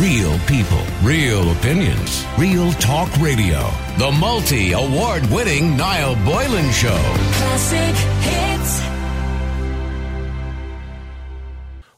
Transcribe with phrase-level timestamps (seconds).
[0.00, 3.70] Real people, real opinions, real talk radio.
[3.96, 7.00] The multi award winning Niall Boylan Show.
[7.32, 8.82] Classic hits.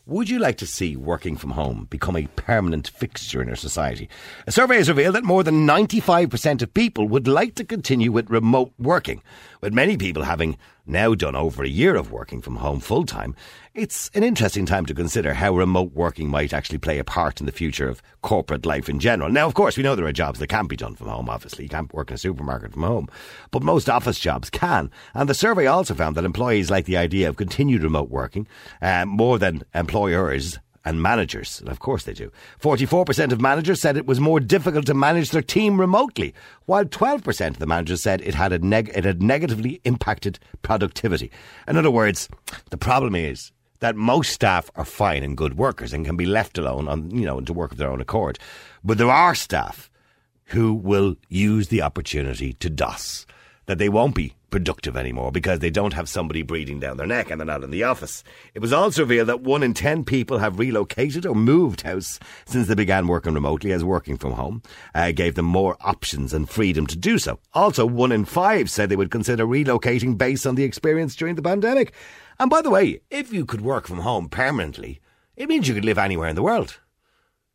[0.07, 4.09] Would you like to see working from home become a permanent fixture in our society?
[4.47, 8.31] A survey has revealed that more than 95% of people would like to continue with
[8.31, 9.23] remote working.
[9.61, 10.57] With many people having
[10.87, 13.35] now done over a year of working from home full time,
[13.75, 17.47] it's an interesting time to consider how remote working might actually play a part in
[17.47, 19.31] the future of corporate life in general.
[19.31, 21.65] Now, of course, we know there are jobs that can't be done from home, obviously.
[21.65, 23.09] You can't work in a supermarket from home.
[23.51, 24.93] But most office jobs can.
[25.13, 28.47] And the survey also found that employees like the idea of continued remote working
[28.81, 31.61] um, more than employers and managers.
[31.61, 32.31] And of course they do.
[32.61, 36.35] 44% of managers said it was more difficult to manage their team remotely,
[36.67, 41.31] while 12% of the managers said it had, neg- it had negatively impacted productivity.
[41.67, 42.29] In other words,
[42.71, 46.59] the problem is that most staff are fine and good workers and can be left
[46.59, 48.39] alone on, you know, to work of their own accord.
[48.83, 49.91] But there are staff
[50.47, 53.27] who will use the opportunity to DOS,
[53.67, 57.31] that they won't be productive anymore because they don't have somebody breathing down their neck
[57.31, 58.25] and they're not in the office.
[58.55, 62.67] It was also revealed that one in ten people have relocated or moved house since
[62.67, 64.63] they began working remotely as working from home
[64.95, 67.39] uh, gave them more options and freedom to do so.
[67.55, 71.43] Also, one in five said they would consider relocating based on the experience during the
[71.43, 71.93] pandemic.
[72.39, 75.01] And by the way, if you could work from home permanently,
[75.37, 76.79] it means you could live anywhere in the world.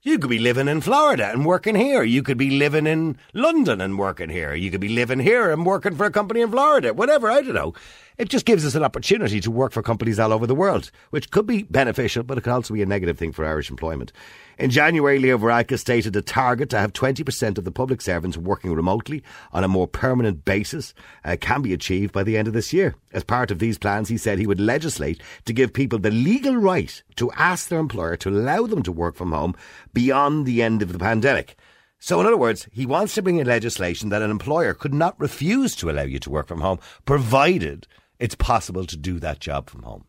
[0.05, 2.03] You could be living in Florida and working here.
[2.03, 4.53] You could be living in London and working here.
[4.53, 6.93] You could be living here and working for a company in Florida.
[6.93, 7.73] Whatever, I don't know.
[8.17, 11.31] It just gives us an opportunity to work for companies all over the world, which
[11.31, 14.11] could be beneficial, but it could also be a negative thing for Irish employment.
[14.59, 18.72] In January, Leo Varadkar stated a target to have 20% of the public servants working
[18.73, 20.94] remotely on a more permanent basis
[21.25, 22.94] uh, can be achieved by the end of this year.
[23.14, 26.56] As part of these plans, he said he would legislate to give people the legal
[26.56, 29.56] right to ask their employer to allow them to work from home
[29.91, 31.58] beyond the end of the pandemic.
[31.97, 35.17] So, in other words, he wants to bring in legislation that an employer could not
[35.19, 37.88] refuse to allow you to work from home, provided
[38.19, 40.06] it's possible to do that job from home.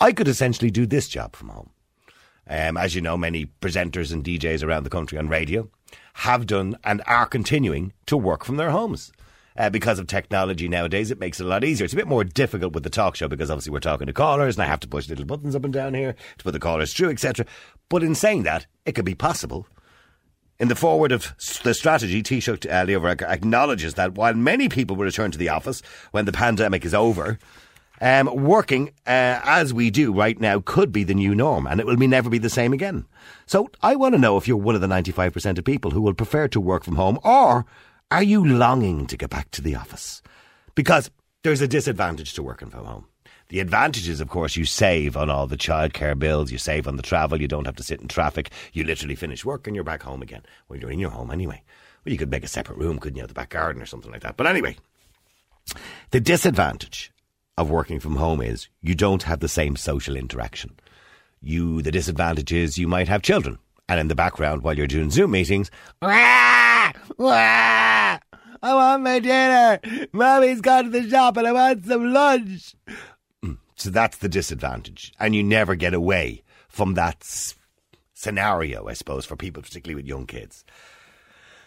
[0.00, 1.70] I could essentially do this job from home.
[2.48, 5.68] Um, as you know, many presenters and DJs around the country on radio
[6.14, 9.12] have done and are continuing to work from their homes.
[9.56, 11.84] Uh, because of technology nowadays, it makes it a lot easier.
[11.84, 14.56] It's a bit more difficult with the talk show because obviously we're talking to callers
[14.56, 16.94] and I have to push little buttons up and down here to put the callers
[16.94, 17.44] through, etc.
[17.88, 19.66] But in saying that, it could be possible.
[20.60, 25.30] In the foreword of the strategy, Taoiseach uh, acknowledges that while many people will return
[25.30, 27.38] to the office when the pandemic is over,
[28.00, 31.86] um, working uh, as we do right now could be the new norm and it
[31.86, 33.06] will be never be the same again.
[33.46, 36.14] So I want to know if you're one of the 95% of people who will
[36.14, 37.64] prefer to work from home or
[38.10, 40.22] are you longing to get back to the office?
[40.74, 41.08] Because
[41.44, 43.06] there's a disadvantage to working from home.
[43.48, 46.96] The advantage is, of course, you save on all the childcare bills, you save on
[46.96, 49.84] the travel, you don't have to sit in traffic, you literally finish work and you're
[49.84, 50.42] back home again.
[50.68, 51.62] Well, you're in your home anyway.
[52.04, 54.20] Well, you could make a separate room, couldn't you, the back garden or something like
[54.20, 54.36] that.
[54.36, 54.76] But anyway,
[56.10, 57.10] the disadvantage
[57.56, 60.78] of working from home is you don't have the same social interaction.
[61.40, 63.58] You, the disadvantage is you might have children,
[63.88, 65.70] and in the background while you're doing Zoom meetings,
[66.02, 68.18] wah, wah,
[68.62, 69.80] I want my dinner.
[70.12, 72.74] Mommy's gone to the shop and I want some lunch.
[73.78, 77.24] So that's the disadvantage, and you never get away from that
[78.12, 80.64] scenario, I suppose, for people, particularly with young kids.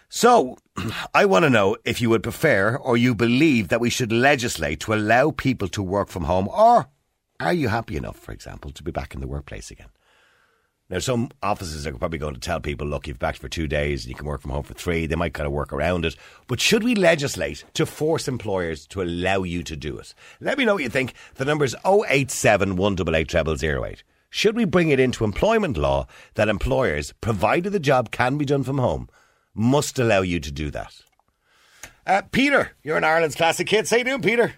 [0.10, 0.58] So,
[1.14, 4.82] I want to know if you would prefer or you believe that we should legislate
[4.82, 6.88] to allow people to work from home, or
[7.40, 9.88] are you happy enough, for example, to be back in the workplace again?
[10.92, 14.04] Now, some offices are probably going to tell people, look, you've backed for two days
[14.04, 15.06] and you can work from home for three.
[15.06, 16.18] They might kind of work around it.
[16.48, 20.14] But should we legislate to force employers to allow you to do it?
[20.42, 21.14] Let me know what you think.
[21.36, 24.04] The number is 087 188 0008.
[24.30, 28.64] Should we bring it into employment law that employers, provided the job can be done
[28.64, 29.08] from home,
[29.56, 30.94] must allow you to do that?
[32.06, 33.92] Uh, Peter, you're in Ireland's Classic Hits.
[33.92, 34.56] How you doing, Peter?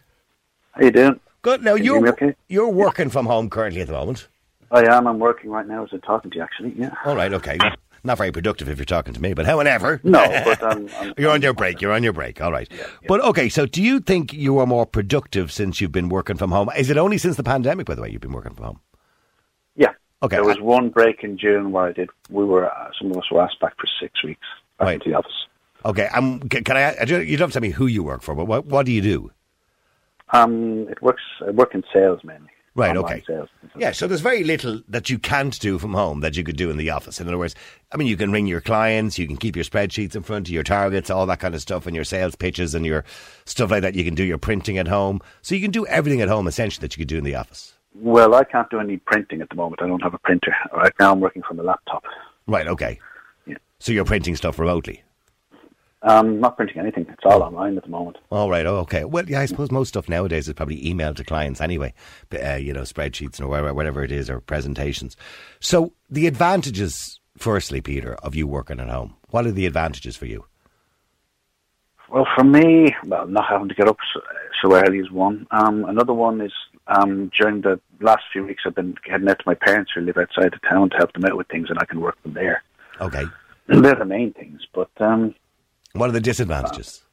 [0.71, 1.19] How you doing?
[1.44, 1.61] Good.
[1.61, 2.35] Now, you you're, okay?
[2.47, 4.27] you're working from home currently at the moment.
[4.73, 5.07] I am.
[5.07, 6.73] I'm working right now as I'm talking to you, actually.
[6.78, 6.94] Yeah.
[7.06, 7.57] All right, okay.
[8.03, 10.01] Not very productive if you're talking to me, but however.
[10.03, 11.80] No, but um, I'm, You're on your break.
[11.81, 12.42] You're on your break.
[12.42, 12.69] All right.
[13.07, 16.51] But okay, so do you think you are more productive since you've been working from
[16.51, 16.69] home?
[16.75, 18.80] Is it only since the pandemic, by the way, you've been working from home?
[19.75, 19.92] yeah.
[20.21, 20.38] Okay.
[20.38, 22.09] There was one break in June where I did.
[22.30, 24.39] We were uh, some of us were asked back for six weeks
[24.80, 24.94] back Right.
[24.95, 25.31] into the office.
[25.86, 26.07] Okay.
[26.07, 26.94] Um, can, can I?
[26.95, 28.92] I You don't have to tell me who you work for, but what, what do
[28.94, 29.31] you do?
[30.31, 31.21] Um, it works.
[31.45, 32.50] I work in sales mainly.
[32.75, 33.23] Right, okay.
[33.27, 33.49] Sales.
[33.75, 36.71] Yeah, so there's very little that you can't do from home that you could do
[36.71, 37.21] in the office.
[37.21, 37.53] In other words,
[37.91, 40.53] I mean, you can ring your clients, you can keep your spreadsheets in front of
[40.53, 43.05] your targets, all that kind of stuff, and your sales pitches and your
[43.45, 43.93] stuff like that.
[43.93, 45.21] You can do your printing at home.
[45.43, 47.73] So you can do everything at home essentially that you could do in the office.
[47.95, 49.83] Well, I can't do any printing at the moment.
[49.83, 50.55] I don't have a printer.
[50.75, 52.03] Right now, I'm working from a laptop.
[52.47, 52.99] Right, okay.
[53.45, 53.57] Yeah.
[53.79, 55.03] So you're printing stuff remotely.
[56.03, 57.05] Um, not printing anything.
[57.09, 58.17] It's all online at the moment.
[58.29, 58.65] All right.
[58.65, 59.05] Oh, okay.
[59.05, 61.94] Well, yeah, I suppose most stuff nowadays is probably emailed to clients anyway.
[62.29, 65.15] But, uh, you know, spreadsheets or whatever, whatever it is, or presentations.
[65.61, 69.15] So the advantages, firstly, Peter, of you working at home.
[69.29, 70.45] What are the advantages for you?
[72.09, 74.21] Well, for me, well, not having to get up so,
[74.61, 75.47] so early is one.
[75.51, 76.51] Um, another one is
[76.88, 80.17] um, during the last few weeks, I've been heading out to my parents who live
[80.17, 82.61] outside the town to help them out with things, and I can work from there.
[82.99, 83.23] Okay.
[83.67, 85.33] They're the main things, but um,
[85.94, 87.04] What are the disadvantages?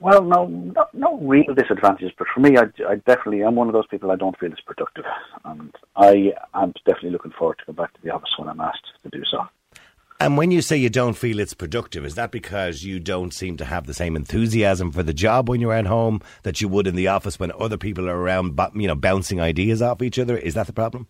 [0.00, 2.10] well, no, no, no real disadvantages.
[2.16, 4.60] But for me, I, I definitely am one of those people I don't feel is
[4.64, 5.04] productive,
[5.44, 8.86] and I am definitely looking forward to go back to the office when I'm asked
[9.02, 9.46] to do so.
[10.18, 13.58] And when you say you don't feel it's productive, is that because you don't seem
[13.58, 16.86] to have the same enthusiasm for the job when you're at home that you would
[16.86, 20.38] in the office when other people are around, you know, bouncing ideas off each other?
[20.38, 21.06] Is that the problem?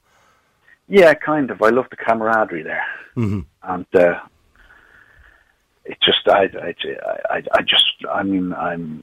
[0.88, 1.62] Yeah, kind of.
[1.62, 2.84] I love the camaraderie there,
[3.16, 3.46] Mhm.
[3.62, 4.18] and uh,
[5.84, 6.74] it just I, I,
[7.30, 9.02] I, I just I mean I'm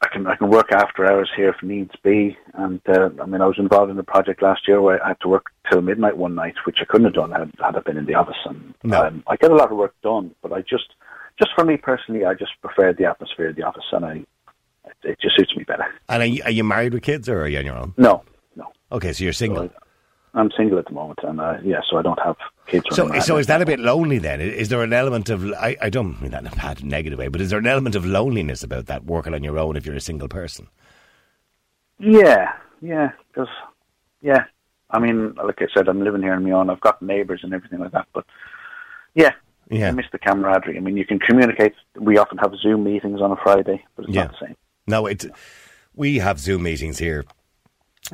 [0.00, 3.40] I can I can work after hours here if needs be, and uh, I mean
[3.40, 6.16] I was involved in a project last year where I had to work till midnight
[6.16, 8.36] one night, which I couldn't have done had, had I been in the office.
[8.44, 9.04] And No.
[9.06, 10.94] um, I get a lot of work done, but I just
[11.38, 14.24] just for me personally, I just prefer the atmosphere of the office, and I
[14.84, 15.86] it, it just suits me better.
[16.08, 17.94] And are you, are you married with kids or are you on your own?
[17.96, 18.24] No,
[18.56, 18.72] no.
[18.90, 19.70] Okay, so you're single.
[20.34, 22.36] I'm single at the moment, and uh, yeah, so I don't have
[22.66, 22.86] kids.
[22.92, 24.40] So, so is that a bit lonely then?
[24.40, 27.28] Is there an element of I, I don't mean that in a bad negative way,
[27.28, 29.94] but is there an element of loneliness about that working on your own if you're
[29.94, 30.68] a single person?
[31.98, 33.48] Yeah, yeah, because
[34.22, 34.44] yeah,
[34.90, 36.70] I mean, like I said, I'm living here on my own.
[36.70, 38.24] I've got neighbours and everything like that, but
[39.14, 39.32] yeah,
[39.70, 39.88] Yeah.
[39.88, 40.76] I miss the camaraderie.
[40.78, 41.74] I mean, you can communicate.
[42.00, 44.22] We often have Zoom meetings on a Friday, but it's Yeah.
[44.24, 44.56] not the same.
[44.86, 45.26] No, it.
[45.94, 47.24] We have Zoom meetings here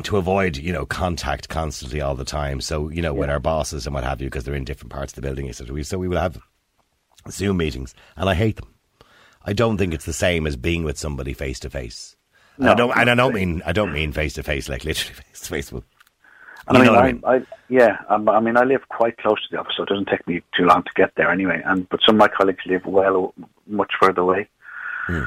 [0.03, 2.61] to avoid, you know, contact constantly all the time.
[2.61, 5.13] So, you know, with our bosses and what have you, because they're in different parts
[5.13, 5.75] of the building, etc.
[5.75, 6.39] We so we will have
[7.31, 8.75] Zoom meetings, and I hate them.
[9.45, 12.17] I don't think it's the same as being with somebody face to face.
[12.59, 15.15] And I don't, and I don't mean I don't mean face to face like literally
[15.23, 15.71] face to face.
[15.71, 15.85] but
[16.67, 17.23] And You I mean, I I, mean?
[17.27, 20.09] I, yeah, um, I mean, I live quite close to the office, so it doesn't
[20.09, 21.63] take me too long to get there anyway.
[21.65, 23.33] And but some of my colleagues live well
[23.67, 24.49] much further away,
[25.07, 25.23] Hmm.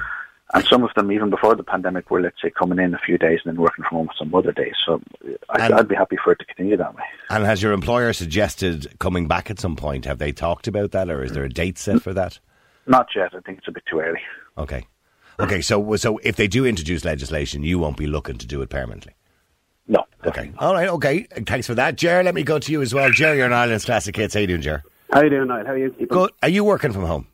[0.53, 3.17] And some of them even before the pandemic were, let's say, coming in a few
[3.17, 4.73] days and then working from home some other days.
[4.85, 5.01] So
[5.49, 7.03] I, And- I'd be happy for it to continue that way.
[7.29, 10.05] And has your employer suggested coming back at some point?
[10.05, 12.39] Have they talked about that, or is there a date set for that?
[12.87, 13.33] Not yet.
[13.35, 14.19] I think it's a bit too early.
[14.57, 14.85] Okay,
[15.39, 15.61] okay.
[15.61, 19.13] So, so if they do introduce legislation, you won't be looking to do it permanently.
[19.87, 20.03] No.
[20.25, 20.51] Okay.
[20.59, 20.87] All right.
[20.89, 21.23] Okay.
[21.45, 22.23] Thanks for that, Jer.
[22.23, 23.33] Let me go to you as well, Jer.
[23.35, 24.33] You're an Ireland's classic hits.
[24.33, 24.83] How you doing, Jer?
[25.11, 25.65] How are you doing, Niall?
[25.65, 26.07] How are you keeping?
[26.07, 26.31] Good.
[26.43, 27.27] Are you working from home?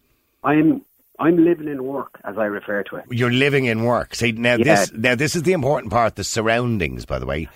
[0.44, 0.82] I'm
[1.20, 3.06] I'm living in work, as I refer to it.
[3.10, 4.14] You're living in work.
[4.16, 4.64] See now Yeah.
[4.64, 6.16] this now this is the important part.
[6.16, 7.48] The surroundings, by the way,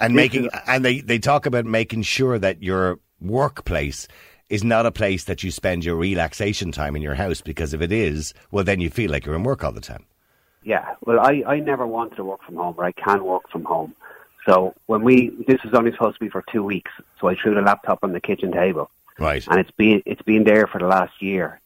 [0.00, 4.06] and This making is- and they they talk about making sure that your workplace
[4.48, 7.80] is not a place that you spend your relaxation time in your house because if
[7.82, 10.04] it is, well then you feel like you're in work all the time.
[10.62, 10.94] Yeah.
[11.06, 13.94] Well, I I never wanted to work from home, but I can work from home.
[14.46, 17.54] So when we this was only supposed to be for two weeks, so I threw
[17.54, 19.46] the laptop on the kitchen table, Right.
[19.48, 21.60] and it's been it's been there for the last year.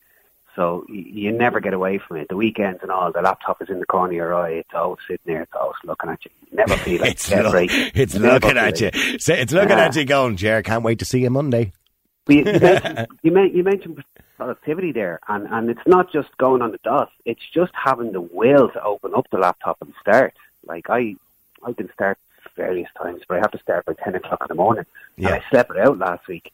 [0.55, 2.29] So you never get away from it.
[2.29, 4.51] The weekends and all, the laptop is in the corner of your eye.
[4.51, 5.43] It's always sitting there.
[5.43, 6.31] It's always looking at you.
[6.51, 7.71] You never feel like it's you get a look- break.
[7.95, 9.19] it's looking at you.
[9.19, 9.85] So it's looking Ah.
[9.87, 11.73] at you going, Jer, can't wait to see you Monday.
[12.29, 13.09] You, you, mentioned,
[13.57, 14.05] you, mentioned
[14.37, 17.11] productivity there, and, and it's not just going on the dot.
[17.25, 20.35] It's just having the will to open up the laptop and start.
[20.67, 21.17] Like I,
[21.67, 22.19] I can start
[22.57, 24.85] various times, but I have to start by ten o'clock in the morning.
[25.17, 25.29] Yeah.
[25.35, 26.53] And I slept it out last week.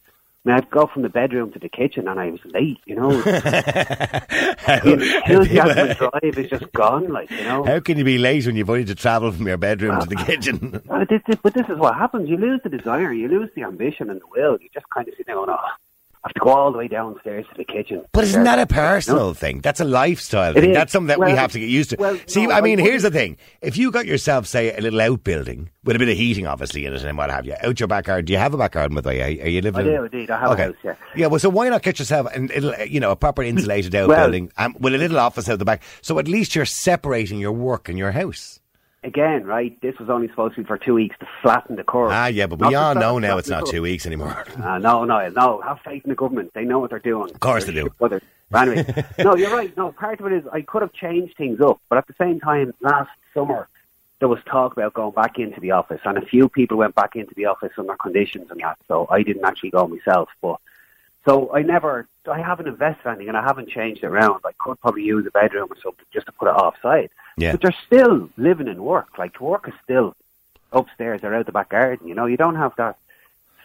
[0.49, 2.79] Mean, I'd go from the bedroom to the kitchen, and I was late.
[2.87, 7.13] You know, the enthusiasm drive is just gone.
[7.13, 7.65] Like you know.
[7.65, 10.17] How can you be late when you've only to travel from your bedroom to the
[10.17, 10.83] kitchen?
[10.89, 12.29] Uh, this, this, but this is what happens.
[12.29, 14.57] You lose the desire, you lose the ambition and the will.
[14.61, 15.57] You just kind of sit there going, oh,
[16.29, 18.05] have to go all the way downstairs to the kitchen.
[18.13, 19.35] But isn't that a personal No.
[19.35, 19.61] thing?
[19.61, 20.71] That's a lifestyle It thing.
[20.71, 20.77] is.
[20.77, 21.97] That's something that we have to get used to.
[21.99, 23.37] well, See, no, I I mean, here's the thing.
[23.63, 26.93] If you got yourself, say, a little outbuilding with a bit of heating, obviously, in
[26.93, 29.09] it and what have you, out your backyard, do you have a backyard, by the
[29.09, 29.41] way?
[29.41, 30.31] Are, you living I do, indeed.
[30.31, 30.95] I have a house, yeah.
[31.17, 34.11] Yeah, well, so why not get yourself, an, it'll, you know, a proper insulated Well-
[34.13, 35.83] outbuilding um, with a little office out the back?
[36.03, 38.61] So at least you're separating your work and your house.
[39.05, 42.11] Again, right, this was only supposed to be for two weeks to flatten the curve.
[42.11, 44.45] Ah, yeah, but Not we all know now it's not two weeks anymore.
[44.61, 45.61] Uh, no, no, no.
[45.61, 46.53] Have faith in the government.
[46.53, 47.31] They know what they're doing.
[47.31, 47.93] Of course they do.
[47.99, 49.75] But anyway, no, you're right.
[49.77, 52.41] No, part of it is I could have changed things up, but at the same
[52.41, 53.69] time, last summer
[54.19, 57.15] there was talk about going back into the office, and a few people went back
[57.15, 58.79] into the office under conditions and that.
[58.89, 60.59] So I didn't actually go myself, but
[61.29, 64.41] so I never, I haven't invested anything, and I haven't changed it around.
[64.45, 67.11] I could probably use a bedroom or something just to put it offside.
[67.37, 67.53] Yeah.
[67.53, 69.19] But they're still living and work.
[69.19, 70.15] Like work is still
[70.73, 72.09] upstairs or out the back garden.
[72.09, 72.97] You know, you don't have that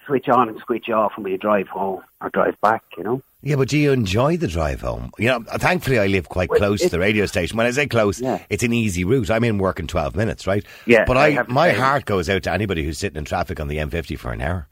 [0.06, 2.84] switch on and switch off when you drive home or drive back.
[2.98, 3.22] You know.
[3.42, 5.12] Yeah, but do you enjoy the drive home?
[5.20, 7.58] You know, thankfully I live quite Well, close to the radio station.
[7.58, 8.40] When I say close, Yeah.
[8.50, 9.30] it's an easy route.
[9.30, 10.64] I'm in work in 12 minutes, right?
[10.86, 13.68] Yeah, But I I, my heart goes out to anybody who's sitting in traffic on
[13.68, 14.68] the M50 for an hour.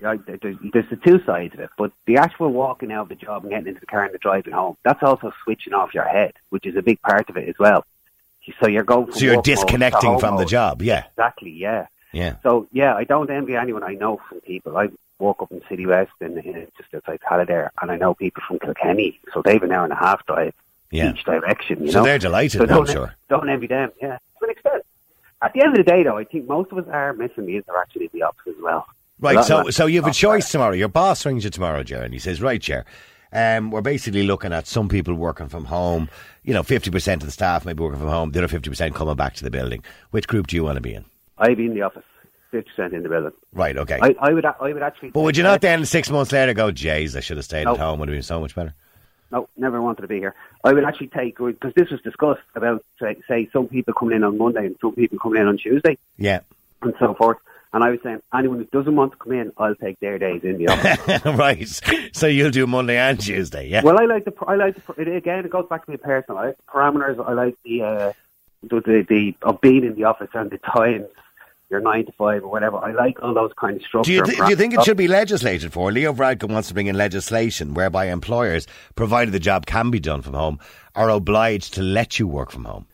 [0.00, 3.14] There- There's, there's the two sides of it, but the actual walking out of the
[3.14, 6.04] job and getting into the car and the driving home, that's also switching off your
[6.04, 7.84] head, which is a big part of it as well.
[8.60, 9.10] So you're going.
[9.12, 10.80] So you're work mode to disconnecting from the job.
[10.82, 11.86] Yeah, Exactly, yeah.
[12.12, 12.36] yeah.
[12.44, 14.76] So yeah, I don't envy anyone I know from people.
[14.78, 14.88] I
[15.18, 16.42] walk up in City West and uh,
[16.78, 19.96] just outside Hallidare, and I know people from Kilkenny, so they've an hour and a
[19.96, 20.54] half drive
[20.92, 21.10] Yeah.
[21.10, 21.84] each direction.
[21.86, 22.04] You So know?
[22.04, 23.14] they're delighted, So I'm sure.
[23.28, 23.90] Don't envy them.
[24.00, 24.82] Yeah, to an extent.
[25.42, 27.56] At the end of the day, though, I think most of us are missing the
[27.56, 28.86] interaction in the office as well.
[29.20, 30.74] Right, so that- so you have a choice tomorrow.
[30.74, 32.84] Your boss rings you tomorrow, Ger, and he says, "Right, Ger,
[33.32, 36.08] um, we're basically looking at some people working from home.
[36.44, 38.30] You know, fifty percent of the staff maybe working from home.
[38.32, 39.82] The other fifty percent coming back to the building.
[40.10, 41.04] Which group do you want to be in?
[41.38, 42.04] I'd be in the office,
[42.50, 43.32] fifty percent in the building.
[43.54, 43.98] Right, okay.
[44.02, 45.10] I, I would, I would actually.
[45.10, 47.72] but would you not then six months later go, "Jays, I should have stayed No.
[47.72, 47.98] at home.
[48.00, 48.74] Would have been so much better."
[49.32, 50.34] No, never wanted to be here.
[50.62, 54.24] I would actually take because this was discussed about say, say some people coming in
[54.24, 56.40] on Monday and some people coming in on Tuesday Yeah,
[56.82, 57.38] and so forth.
[57.76, 60.40] And I was saying anyone who doesn't want to come in, I'll take their days
[60.44, 61.24] in the office.
[61.38, 62.08] right.
[62.14, 63.68] So you'll do Monday and Tuesday.
[63.68, 63.82] Yeah.
[63.82, 65.44] well, I like the I like the, it, again.
[65.44, 67.28] It goes back to my personal I like the parameters.
[67.28, 68.12] I like the uh,
[68.62, 71.04] the, the the of being in the office and the times.
[71.68, 72.78] Your nine to five or whatever.
[72.78, 74.08] I like all those kind of structure.
[74.08, 75.92] Do you, th- do you think it should be legislated for?
[75.92, 80.22] Leo Varadkar wants to bring in legislation whereby employers, provided the job can be done
[80.22, 80.60] from home,
[80.94, 82.86] are obliged to let you work from home.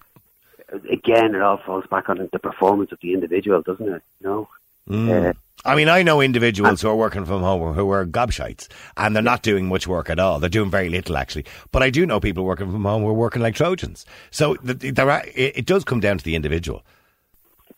[0.91, 4.03] Again, it all falls back on the performance of the individual, doesn't it?
[4.21, 4.49] You know.
[4.89, 5.31] Mm.
[5.31, 5.33] Uh,
[5.65, 9.23] I mean, I know individuals who are working from home who are gobshites and they're
[9.23, 10.41] not doing much work at all.
[10.41, 11.45] They're doing very little, actually.
[11.71, 14.05] But I do know people working from home who are working like Trojans.
[14.33, 16.83] So th- th- there are, it, does come down to the individual.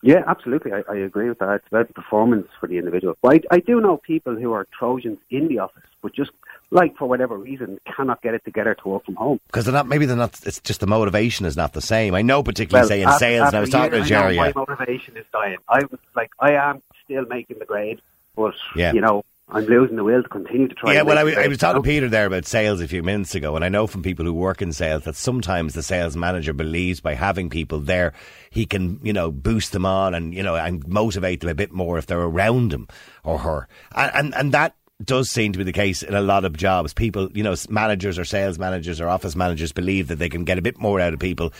[0.03, 0.73] Yeah, absolutely.
[0.73, 1.57] I, I agree with that.
[1.57, 3.17] It's about performance for the individual.
[3.23, 6.31] But I, I do know people who are Trojans in the office, but just
[6.71, 9.41] like for whatever reason cannot get it together to work from home.
[9.47, 12.15] Because they're not, maybe they're not, it's just the motivation is not the same.
[12.15, 14.37] I know particularly, say, in after- sales, and I was talking to Jerry.
[14.37, 15.59] My motivation is dying.
[15.69, 18.01] I was like, I am still making the grade,
[18.37, 18.93] but Yeah.
[18.93, 20.95] you know, I'm losing the will to continue to try.
[20.95, 21.87] Yeah, well, I, was- I was talking to?
[21.87, 24.63] Peter there about sales a few minutes ago, and I know from people who work
[24.63, 28.15] in sales that sometimes the sales manager believes by having people there,
[28.51, 31.73] he can, you know, boost them on and, you know, and motivate them a bit
[31.73, 32.89] more if they're around him
[33.23, 33.69] or her.
[33.95, 36.95] And, and, and that does seem to be the case in a lot of jobs.
[36.95, 40.57] People, you know, managers or sales managers or office managers believe that they can get
[40.57, 41.53] a bit more out of people.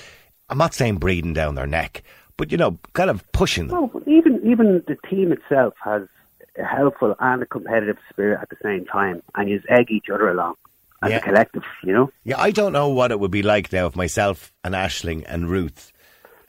[0.49, 2.03] I'm not saying breathing down their neck,
[2.37, 3.91] but, you know, kind of pushing them.
[3.95, 6.03] No, even even the team itself has
[6.59, 10.29] a helpful and a competitive spirit at the same time, and you egg each other
[10.29, 10.55] along
[11.03, 11.17] as Yeah.
[11.19, 11.63] a collective.
[11.83, 12.11] You know.
[12.25, 15.49] Yeah, I don't know what it would be like now if myself and Ashling and
[15.51, 15.93] Ruth.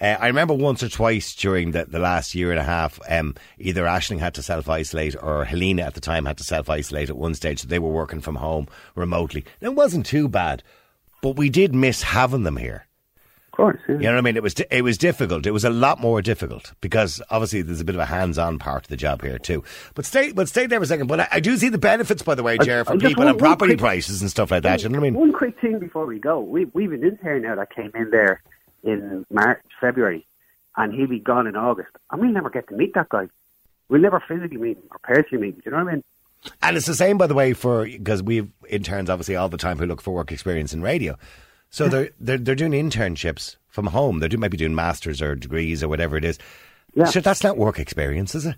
[0.01, 3.33] Uh, I remember once or twice during the, the last year and a half, um,
[3.57, 7.09] either Ashling had to self isolate or Helena at the time had to self isolate
[7.09, 7.59] at one stage.
[7.61, 9.45] So they were working from home remotely.
[9.61, 10.63] It wasn't too bad,
[11.21, 12.84] but we did miss having them here.
[13.55, 13.79] Course.
[13.87, 13.95] Yeah.
[13.95, 14.35] You know what I mean?
[14.35, 15.45] It was it was difficult.
[15.45, 18.83] It was a lot more difficult because obviously there's a bit of a hands-on part
[18.83, 19.63] of the job here too.
[19.93, 21.07] But stay, but stay there for a second.
[21.07, 23.39] But I, I do see the benefits, by the way, Jer, for people want and
[23.39, 24.83] property quick- prices and stuff like that.
[24.83, 25.13] You know what I mean?
[25.19, 26.41] One quick thing before we go.
[26.41, 28.41] We we've an intern now that came in there
[28.83, 30.27] in March, February,
[30.75, 31.91] and he'll be gone in August.
[32.11, 33.29] And we'll never get to meet that guy.
[33.87, 35.61] We'll never physically meet him or personally meet him.
[35.61, 36.03] Do you know what I mean?
[36.61, 39.77] And it's the same, by the way, for because we've interns obviously all the time
[39.79, 41.17] who look for work experience in radio.
[41.75, 44.19] So they're they're they're doing internships from home.
[44.19, 46.39] They're doing, maybe doing masters or degrees or whatever it is.
[46.93, 47.03] Yeah.
[47.03, 48.55] So that's not work experience, is it?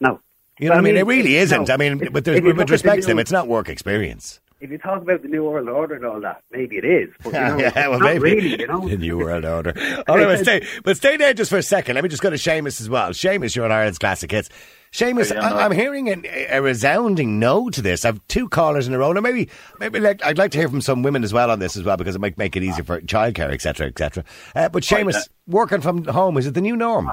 [0.00, 0.18] No.
[0.58, 0.96] You know what I mean?
[0.96, 1.68] It really isn't.
[1.68, 4.40] I mean, but there's, with respect to them, it's not work experience.
[4.60, 7.10] If you talk about the New World Order and all that, maybe it is.
[7.22, 8.88] But, you know, yeah, well, maybe really, you know.
[8.88, 9.74] the new world order.
[10.08, 11.96] All right, but stay, but stay there just for a second.
[11.96, 13.10] Let me just go to Seamus as well.
[13.10, 14.48] Seamus, you're on Ireland's classic hits.
[14.94, 15.40] Seamus, Yeah.
[15.40, 18.04] I, I'm hearing an, a resounding no to this.
[18.04, 19.12] I've two callers in a row.
[19.12, 19.48] Now, maybe,
[19.80, 21.96] maybe like, I'd like to hear from some women as well on this as well
[21.96, 24.24] because it might make it easier for childcare, etc., etc.
[24.54, 27.10] Uh, but Seamus, working from home is it the new norm?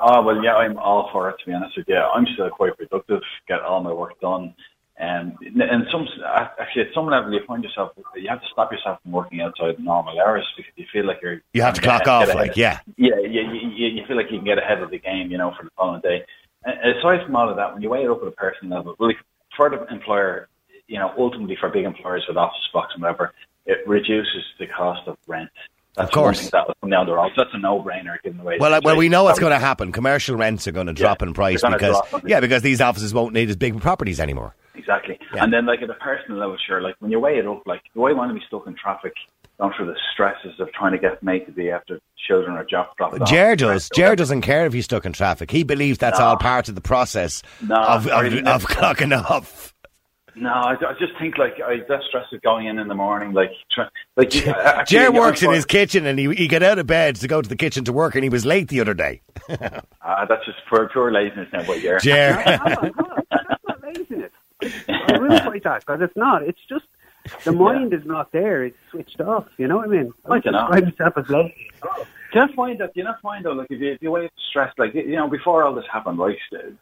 [0.00, 1.36] Oh well, yeah, I'm all for it.
[1.38, 3.22] To be honest with you, I'm still quite productive.
[3.48, 4.52] Get all my work done,
[4.98, 8.70] and and some uh, actually at some level you find yourself you have to stop
[8.70, 12.06] yourself from working outside normal hours because you feel like you're You have to clock
[12.06, 12.80] off, like yeah.
[12.98, 15.38] yeah, yeah, you, you, you feel like you can get ahead of the game, you
[15.38, 16.26] know, for the following day.
[16.66, 19.16] Aside from all of that, when you weigh it up at a personal level, like,
[19.56, 20.48] for the employer,
[20.88, 23.32] you know, ultimately for big employers with office blocks and whatever,
[23.66, 25.50] it reduces the cost of rent.
[25.96, 26.50] That's Of course.
[26.50, 27.12] that will come down the.
[27.14, 28.56] So that's a no-brainer given the way.
[28.58, 29.92] Well, well, we know what's going to happen.
[29.92, 33.32] Commercial rents are going to drop Yeah, in price because yeah, because these offices won't
[33.32, 34.56] need as big properties anymore.
[34.74, 35.18] Exactly.
[35.32, 35.44] Yeah.
[35.44, 37.82] And then, like, at a personal level, sure, like, when you weigh it up, like,
[37.94, 39.14] do I want to be stuck in traffic,
[39.58, 42.64] going through the stresses of trying to get from A to B after children are
[42.64, 43.28] dropped dropped off?
[43.28, 43.88] Jer does.
[43.94, 45.50] Jer doesn't care if he's stuck in traffic.
[45.50, 46.26] He believes that's No.
[46.26, 49.72] all part of the process No, of, or of, even of clocking off.
[50.36, 53.32] No, I, I just think like I, that stress of going in in the morning,
[53.34, 54.30] like try, like
[54.88, 57.48] Jer works in his kitchen and he, he got out of bed to go to
[57.48, 59.20] the kitchen to work and he was late the other day.
[60.06, 61.98] Ah, that's just pure, pure laziness now, but yeah.
[61.98, 62.34] Jer.
[62.34, 63.22] Hold on.
[63.30, 64.30] That's not laziness.
[64.62, 66.42] I really fight that because it's not.
[66.42, 66.84] It's just
[67.44, 68.64] the mind is not there.
[68.64, 69.46] It's switched off.
[69.56, 70.12] You know what I mean?
[70.28, 70.68] I don't know.
[70.70, 71.70] describe myself as lazy.
[71.82, 72.94] Do you not find that?
[72.94, 75.28] Do you not find though, like if you if you wait stress, like you know,
[75.28, 76.36] before all this happened, right?
[76.50, 76.76] The,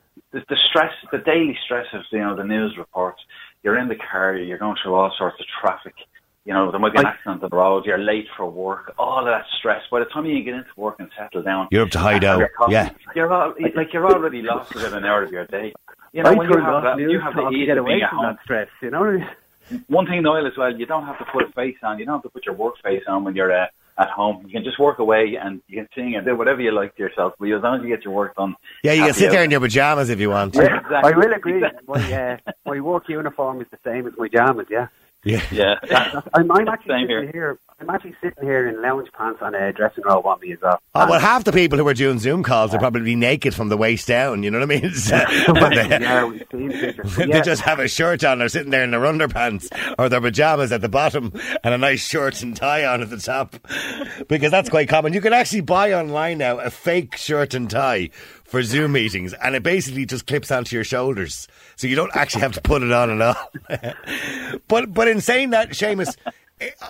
[0.49, 3.21] the stress, the daily stress of you know the news reports.
[3.63, 5.95] You're in the car, you're going through all sorts of traffic.
[6.45, 7.85] You know, there might be an I- accident on the road.
[7.87, 8.95] You're late for work.
[8.99, 9.83] All of that stress.
[9.91, 12.21] By the time you get into work and settle down, You're up to high and
[12.23, 12.91] dough, have your coffee, yeah.
[13.15, 15.73] You're all like you're already lost within an hour of your day.
[16.13, 17.93] You know, I when you have that, you have the to ease get of away
[17.95, 18.27] being at from home.
[18.35, 18.69] that stress.
[18.81, 19.29] You know what I mean?
[19.89, 21.99] One thing, Noel, as well, you don't have to put a face on.
[21.99, 23.67] You don't have to put your work face on when you're uh,
[23.99, 24.45] at home.
[24.47, 27.03] You can just work away and you can sing and do whatever you like to
[27.03, 27.35] yourself.
[27.39, 29.33] But as long as you get your work done, Yeah, you can sit out.
[29.33, 30.55] there in your pajamas if you want.
[30.55, 31.13] Yeah, exactly.
[31.13, 31.63] I will agree.
[31.87, 34.67] My uh, my work uniform is the same as my pajamas.
[34.71, 34.89] Yeah.
[35.25, 35.43] Yeah.
[35.53, 35.75] Yeah.
[36.35, 37.31] I'm, I'm actually Same sitting here.
[37.33, 37.59] here.
[37.81, 40.81] I'm actually sitting here in lounge pants and a dressing robe on me as well.
[40.95, 43.77] Oh, well, half the people who are doing Zoom calls are probably naked from the
[43.77, 44.43] waist down.
[44.45, 44.85] You know what I mean?
[44.93, 45.25] It's, uh,
[45.71, 47.17] they, yeah, we've seen pictures.
[47.17, 47.41] they Yeah.
[47.43, 48.39] just have a shirt on.
[48.39, 51.33] They're sitting there in their underpants or their pajamas at the bottom
[51.65, 53.57] and a nice shirt and tie on at the top.
[54.29, 55.13] Because that's quite common.
[55.13, 58.11] You can actually buy online now a fake shirt and tie
[58.53, 61.49] for Zoom meetings and it basically just clips onto your shoulders.
[61.77, 64.61] So you don't actually have to put it on at all.
[64.69, 66.15] but, but in saying that, Seamus,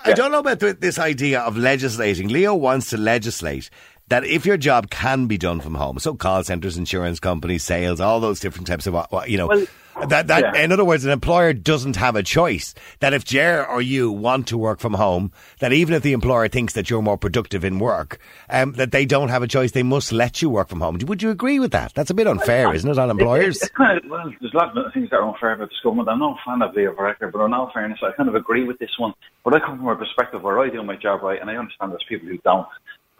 [0.03, 2.27] I don't know about this idea of legislating.
[2.27, 3.69] Leo wants to legislate
[4.07, 7.99] that if your job can be done from home, so call centres, insurance companies, sales,
[7.99, 9.65] all those different types of, uh, you know, Well,
[10.07, 10.61] that, that, yeah.
[10.61, 12.73] in other words, an employer doesn't have a choice.
[12.99, 16.47] That if Jer or you want to work from home, that even if the employer
[16.47, 18.17] thinks that you're more productive in work,
[18.49, 19.71] um, that they don't have a choice.
[19.71, 20.97] They must let you work from home.
[20.99, 21.93] Would you agree with that?
[21.93, 23.61] That's a bit unfair, isn't it, on employers?
[23.61, 26.09] It's kind of, well, there's a lot of things that are unfair about this government.
[26.09, 28.63] I'm not a fan of the Varadkar, but in all fairness, I kind of agree
[28.65, 29.13] with this one.
[29.45, 31.91] But I come from a perspective where I do my job right, and I understand
[31.91, 32.67] there's people who don't.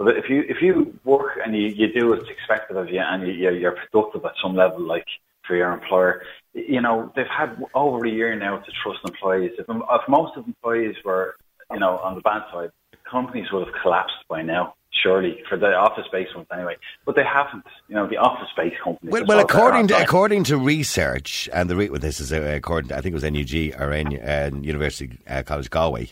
[0.04, 3.28] But if you if you work and you, you do what's expected of you, and
[3.28, 5.06] you, you're, productive at some level, like
[5.48, 9.52] for your employer, you know they've had over a year now to trust employees.
[9.58, 11.36] If, if most of employees were,
[11.74, 12.72] you know, on the bad side,
[13.10, 14.76] companies would have collapsed by now.
[15.02, 16.76] Surely for the office-based ones, anyway.
[17.04, 17.66] But they haven't.
[17.90, 19.12] You know, the office-based companies.
[19.12, 22.90] Well, well according to according to research, and the re- well, this is uh, according,
[22.90, 26.12] to, I think it was NUIG or N, uh, University uh, College Galway.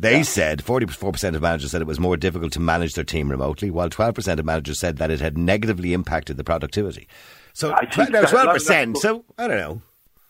[0.00, 3.70] They said 44% of managers said it was more difficult to manage their team remotely,
[3.70, 7.08] while 12% of managers said that it had negatively impacted the productivity.
[7.52, 8.94] So I think tw- now that- that- 12%.
[8.94, 9.82] that- So I don't know.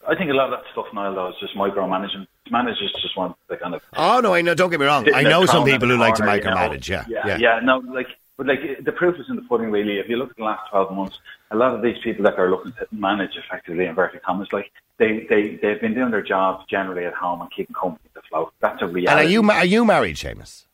[0.08, 2.26] I think a lot of that stuff now, though, is just micromanaging.
[2.50, 3.82] Managers just want to kind of.
[3.96, 4.54] Oh no, I know.
[4.54, 5.06] Don't get me wrong.
[5.14, 6.50] I know some people the who like to corner, you know.
[6.50, 6.88] micromanage.
[6.88, 7.60] Yeah, yeah, yeah.
[7.62, 9.70] No, like, but like the proof is in the pudding.
[9.70, 11.18] Really, if you look at the last twelve months,
[11.50, 15.26] a lot of these people that are looking to manage effectively inverted commas, like they
[15.28, 18.52] they they've been doing their jobs generally at home and keeping companies afloat.
[18.60, 19.10] That's a reality.
[19.10, 20.64] And are you are you married, Seamus?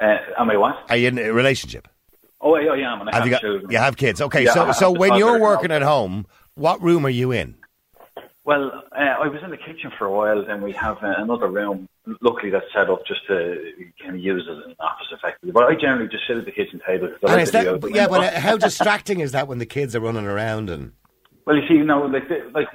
[0.00, 0.76] Uh, am I what?
[0.88, 1.88] Are you in a relationship?
[2.40, 3.00] Oh, am.
[3.00, 3.40] And I Have have, you got?
[3.40, 3.70] children.
[3.70, 4.20] You have kids.
[4.20, 7.54] Okay, Yeah, so so when you're working at home, what room are you in?
[8.44, 10.44] Well, uh, I was in the kitchen for a while.
[10.44, 11.88] Then we have uh, another room.
[12.20, 13.56] Luckily, that's set up just to
[14.02, 15.52] kind of use as an office effectively.
[15.52, 17.08] But I generally just sit at the kitchen table.
[17.08, 18.26] 'cause I And like is that, but yeah, window.
[18.28, 20.92] but how distracting is that when the kids are running around and?
[21.46, 22.68] Well, you see, you know, like the, like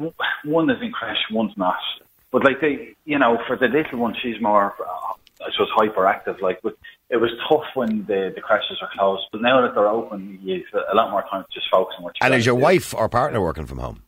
[0.45, 1.77] one is in crash, one's not.
[2.31, 5.13] But like they, you know, for the little one, she's more, uh,
[5.45, 6.39] I suppose, hyperactive.
[6.41, 6.77] Like, but
[7.09, 9.23] it was tough when the the crashes are closed.
[9.33, 12.15] But now that they're open, you've a lot more time to just focus on what.
[12.15, 12.61] you And is your do.
[12.63, 14.03] wife or partner working from home?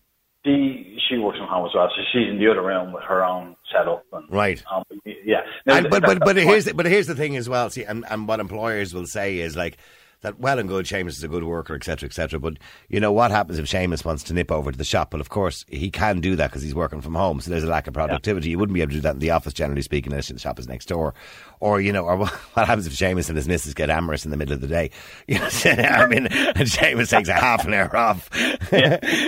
[0.45, 3.25] She she works from home as well, so she's in the other room with her
[3.25, 4.05] own setup.
[4.13, 4.63] And, Right.
[4.71, 5.41] Um, yeah.
[5.65, 7.69] And, but but but here's the, but here's the thing as well.
[7.69, 9.77] See, and, and what employers will say is like
[10.21, 10.39] that.
[10.39, 12.39] Well and good, Seamus is a good worker, etc., etc.
[12.39, 15.13] But you know what happens if Seamus wants to nip over to the shop?
[15.13, 17.41] Well, of course he can do that because he's working from home.
[17.41, 18.49] So there's a lack of productivity.
[18.49, 20.59] You wouldn't be able to do that in the office, generally speaking, unless the shop
[20.59, 21.13] is next door.
[21.59, 24.37] Or you know, or what happens if Seamus and his missus get amorous in the
[24.37, 24.91] middle of the day?
[25.29, 25.39] You
[25.75, 28.29] know, I mean, and Seamus takes a half an hour off.
[28.69, 28.79] do,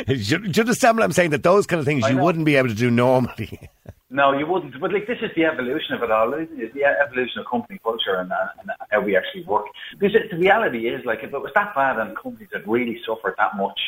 [0.08, 1.32] you, do you understand what I'm saying?
[1.32, 2.23] That those kind of things I you know.
[2.23, 3.69] wouldn't be able to do normally.
[4.13, 4.78] No, you wouldn't.
[4.80, 6.34] But like this is the evolution of it all.
[6.34, 6.74] Isn't it?
[6.74, 9.67] The evolution of company culture and, uh, and how we actually work.
[9.97, 13.00] Because it, the reality is, like, if it was that bad and companies had really
[13.08, 13.80] suffered that much,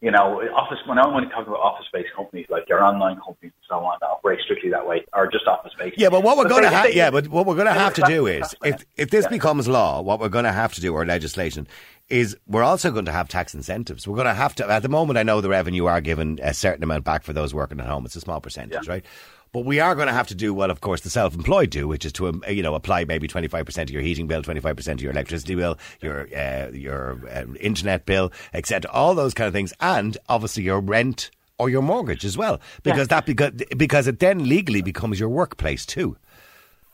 [0.00, 0.78] you know, office.
[0.86, 4.08] When I'm only talking about office-based companies, like your online companies and so on, that
[4.08, 5.96] operate strictly that way, or just office-based.
[5.96, 8.02] Yeah, but what we're going to have, yeah, but what we're going to have to
[8.02, 9.30] do is, if if this yeah.
[9.30, 11.68] becomes law, what we're going to have to do, or legislation,
[12.08, 14.08] is we're also going to have tax incentives.
[14.08, 14.68] We're going to have to.
[14.68, 17.54] At the moment, I know the revenue are given a certain amount back for those
[17.54, 18.06] working at home.
[18.06, 18.92] It's a small percentage, Yeah.
[18.92, 19.04] right?
[19.52, 22.04] But we are going to have to do what, of course, the self-employed do, which
[22.04, 24.60] is to um, you know apply maybe twenty five percent of your heating bill, twenty
[24.60, 28.90] five percent of your electricity bill, your uh, your uh, internet bill, etc.
[28.92, 33.08] All those kind of things, and obviously your rent or your mortgage as well, because
[33.08, 36.16] that because because it then legally becomes your workplace too.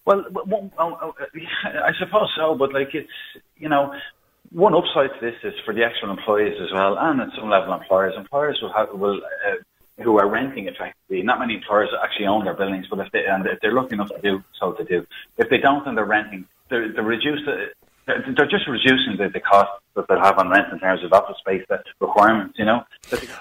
[0.06, 0.24] Well,
[0.78, 1.14] oh,
[1.64, 3.08] I suppose so, but like it's
[3.56, 3.94] you know,
[4.50, 7.72] one upside to this is for the actual employees as well, and at some level
[7.72, 8.14] employers.
[8.16, 9.16] Employers will have will.
[9.16, 9.56] Uh,
[10.02, 11.22] who are renting effectively.
[11.22, 14.09] Not many employers actually own their buildings, but if they and if they're lucky enough
[14.09, 15.07] to do so, to do.
[15.38, 17.44] If they don't and they're renting, they're, they're reduced.
[17.46, 21.12] They're, they're just reducing the, the cost that they'll have on rent in terms of
[21.12, 22.54] office space, the requirements.
[22.59, 22.85] You know.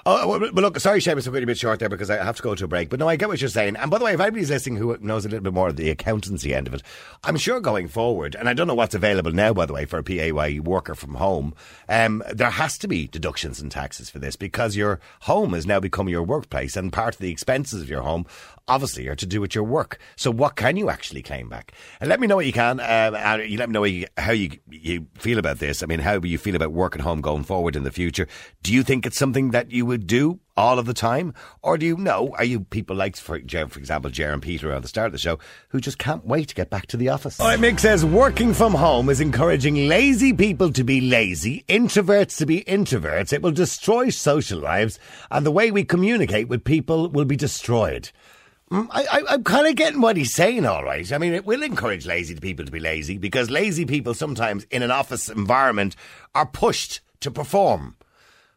[0.06, 2.44] Oh, well, well, look, sorry, Seamus, I'm a bit short there because I have to
[2.44, 2.89] go to a break.
[2.89, 3.76] But no, I get what you're saying.
[3.76, 5.89] And by the way, if anybody's listening who knows a little bit more of the
[5.89, 6.84] accountancy end of it,
[7.24, 10.00] I'm sure going forward, and I don't know what's available now, by the way, for
[10.00, 11.54] a PAYE worker from home,
[11.89, 15.80] um, there has to be deductions and taxes for this because your home has now
[15.80, 18.26] become your workplace and part of the expenses of your home
[18.68, 20.00] obviously are to do with your work.
[20.16, 21.74] So what can you actually claim back?
[22.00, 22.80] And let me know what you can.
[22.80, 25.84] Um, and you let me know how you, you feel about this.
[25.84, 28.28] I mean, how you feel about work at home going forward in the future.
[28.62, 31.34] Do you think it's something that you would do all of the time?
[31.62, 34.82] Or do you know, are you people like, for, for example, Jer and Peter at
[34.82, 37.40] the start of the show, who just can't wait to get back to the office?
[37.40, 42.38] All right, Mick says working from home is encouraging lazy people to be lazy, introverts
[42.38, 43.34] to be introverts.
[43.34, 45.00] It will destroy social lives,
[45.32, 48.12] and the way we communicate with people will be destroyed.
[48.74, 51.12] Mm, I, I'm kind of getting what he's saying, all right.
[51.14, 54.82] I mean, it will encourage lazy people to be lazy because lazy people sometimes in
[54.82, 55.96] an office environment
[56.34, 57.96] are pushed to perform.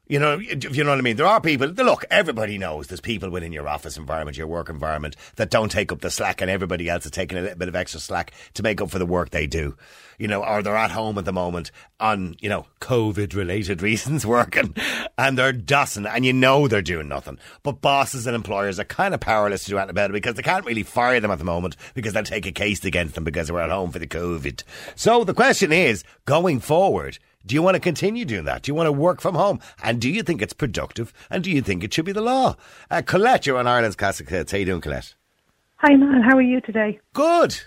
[0.09, 1.17] You know, if you know what I mean.
[1.17, 1.67] There are people.
[1.67, 5.91] Look, everybody knows there's people within your office environment, your work environment, that don't take
[5.91, 8.63] up the slack, and everybody else is taking a little bit of extra slack to
[8.63, 9.77] make up for the work they do.
[10.17, 14.25] You know, or they're at home at the moment on you know COVID related reasons
[14.25, 14.77] working,
[15.19, 17.39] and they're dossing, and you know they're doing nothing.
[17.65, 20.43] But bosses and employers are kind of powerless to do anything about it because they
[20.43, 23.49] can't really fire them at the moment because they'll take a case against them because
[23.49, 24.63] they were at home for the COVID.
[24.95, 27.19] So the question is, going forward.
[27.47, 28.63] Do you want to continue doing that?
[28.63, 29.61] Do you want to work from home?
[29.83, 31.13] And do you think it's productive?
[31.31, 32.57] And do you think it should be the law?
[32.91, 34.51] Uh, Colette, you're on Ireland's Classic Hits.
[34.51, 35.15] How you doing, Colette?
[35.77, 36.23] Hi, man.
[36.23, 36.99] How are you today?
[37.13, 37.61] Good.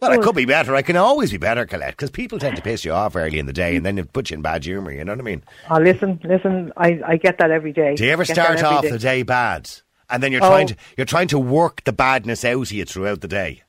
[0.00, 0.74] Well, I could be better.
[0.74, 3.46] I can always be better, Colette, because people tend to piss you off early in
[3.46, 5.44] the day and then it puts you in bad humour, you know what I mean?
[5.70, 6.72] Oh, listen, listen.
[6.76, 7.94] I, I get that every day.
[7.94, 8.90] Do you ever start off day.
[8.90, 9.70] the day bad?
[10.10, 10.48] And then you're Oh.
[10.48, 13.62] trying to you're trying to work the badness out of you throughout the day.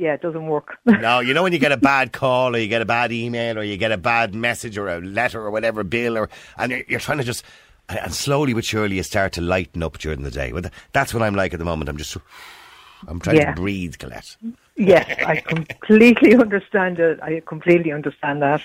[0.00, 0.78] Yeah, it doesn't work.
[0.86, 3.58] No, you know when you get a bad call or you get a bad email
[3.58, 6.82] or you get a bad message or a letter or whatever bill or and you're,
[6.88, 7.44] you're trying to just
[7.88, 10.52] and slowly but surely you start to lighten up during the day.
[10.52, 11.88] Well, that's what I'm like at the moment.
[11.90, 12.16] I'm just
[13.08, 13.54] I'm trying Yeah.
[13.54, 14.36] to breathe, Colette.
[14.76, 17.18] yes, I completely understand it.
[17.22, 18.62] I completely understand that.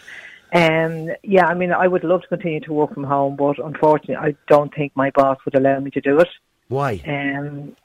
[0.53, 4.17] Um, yeah, I mean, I would love to continue to work from home, but unfortunately,
[4.17, 6.29] I don't think my boss would allow me to do it.
[6.67, 7.01] Why?
[7.07, 7.75] Um,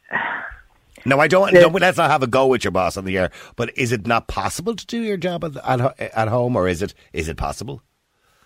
[1.04, 1.52] No, I don't.
[1.52, 3.30] No, let's not have a go with your boss on the air.
[3.56, 6.68] But is it not possible to do your job at at, ho- at home, or
[6.68, 7.82] is it is it possible?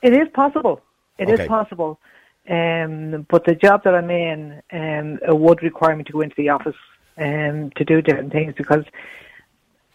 [0.02, 0.80] It is possible.
[1.18, 1.48] It is Okay.
[1.48, 2.00] possible.
[2.48, 6.34] Um, but the job that I'm in um, it would require me to go into
[6.36, 6.76] the office
[7.16, 8.84] um, to do different things because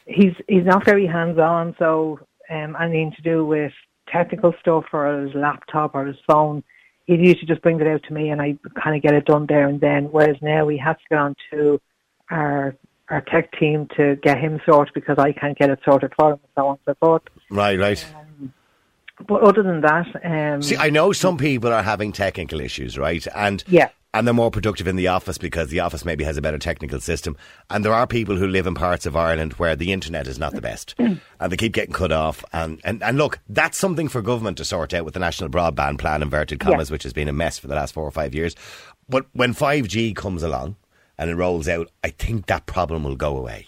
[0.05, 1.75] he's he's not very hands on.
[1.77, 3.73] So um, anything to do with
[4.07, 6.63] technical stuff or his laptop or his phone,
[7.05, 9.45] he usually just brings it out to me and I kind of get it done
[9.47, 10.05] there and then.
[10.05, 11.81] Whereas now we have to get on to
[12.29, 12.75] our
[13.09, 16.39] our tech team to get him sorted because I can't get it sorted for him
[16.43, 17.21] and so on and so forth.
[17.49, 18.05] Right, right.
[19.27, 23.25] But other than that, um, See, I know some people are having technical issues, right?
[23.33, 23.89] And Yeah.
[24.13, 26.99] and they're more productive in the office because the office maybe has a better technical
[26.99, 27.35] system.
[27.69, 30.53] And there are people who live in parts of Ireland where the internet is not
[30.53, 32.43] the best, and they keep getting cut off.
[32.53, 35.97] And, and and look, that's something for government to sort out with the national broadband
[35.97, 38.53] plan, inverted commas, which has been a mess for the last four or five years.
[39.09, 40.75] But when five G comes along
[41.17, 43.67] and it rolls out, I think that problem will go away.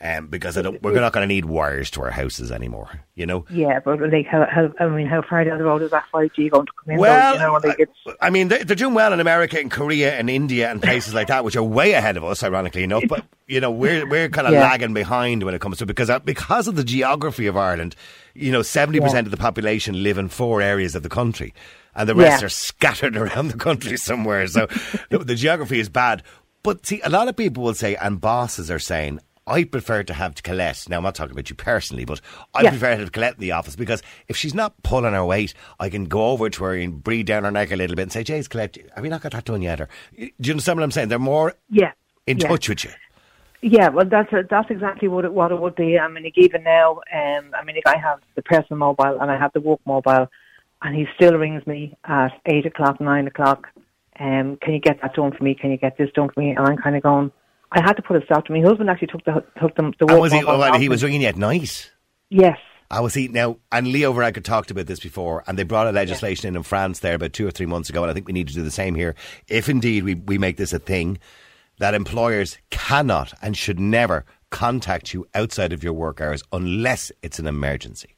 [0.00, 3.26] Um, because I don't, we're not going to need wires to our houses anymore, you
[3.26, 3.44] know.
[3.50, 6.32] Yeah, but like how, how I mean, how far down the road is that five
[6.36, 7.00] G going to come in?
[7.00, 9.58] Well, though, you know, like it's I, I mean, they- they're doing well in America
[9.58, 12.84] and Korea and India and places like that, which are way ahead of us, ironically
[12.84, 13.02] enough.
[13.08, 14.60] But you know, we're we're kind of Yeah.
[14.60, 17.96] lagging behind when it comes to because uh, because of the geography of Ireland.
[18.36, 21.52] You know, seventy percent of the population live in four areas of the country,
[21.96, 22.46] and the rest Yeah.
[22.46, 24.46] are scattered around the country somewhere.
[24.46, 24.68] So
[25.10, 26.22] the, the geography is bad.
[26.68, 29.20] But see, a lot of people will say, and bosses are saying.
[29.46, 30.84] I prefer to have Colette.
[30.86, 32.20] Now, I'm not talking about you personally, but
[32.54, 32.68] I Yeah.
[32.68, 35.88] prefer to have Colette in the office because if she's not pulling her weight, I
[35.88, 38.22] can go over to her and breathe down her neck a little bit and say,
[38.22, 39.80] Jays, Colette, have we not got that done yet?
[39.80, 41.08] Or, do you understand what I'm saying?
[41.08, 41.92] They're more yeah,
[42.26, 42.48] in yeah.
[42.48, 42.90] touch with you.
[43.62, 45.98] Yeah, well, that's that's exactly what it, what it would be.
[45.98, 49.54] I mean, even now, um, I mean, I have the personal mobile and I have
[49.54, 50.28] the work mobile,
[50.82, 53.68] and he still rings me at eight o'clock, nine o'clock.
[54.20, 55.54] Um, can you get that done for me?
[55.54, 56.50] Can you get this done for me?
[56.50, 57.30] And I'm kind of going.
[57.70, 58.52] I had to put a stop to.
[58.52, 61.20] My husband actually took the took the, the And was he, off he was ringing
[61.20, 61.92] you at night.
[62.30, 62.58] Yes,
[62.90, 65.92] I was he now, and Leo Varadkar talked about this before, and they brought a
[65.92, 68.32] legislation in in France there about two or three months ago, and I think we
[68.32, 69.14] need to do the same here.
[69.46, 71.18] If indeed we, we make this a thing,
[71.78, 77.38] that employers cannot and should never contact you outside of your work hours unless it's
[77.38, 78.14] an emergency.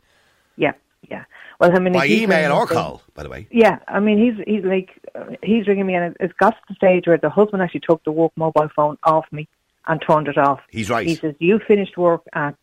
[0.56, 0.72] Yeah,
[1.10, 1.24] yeah.
[1.58, 3.46] Well, I mean, By email or call, by the way.
[3.50, 6.60] Yeah, I mean, he's he's like uh, he's ringing me, and it- it's got to
[6.68, 9.46] the stage where the husband actually took the work mobile phone off me
[9.86, 10.60] and turned it off.
[10.70, 11.06] He's right.
[11.06, 12.54] He says you finished work at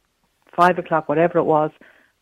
[0.55, 1.71] five o'clock, whatever it was,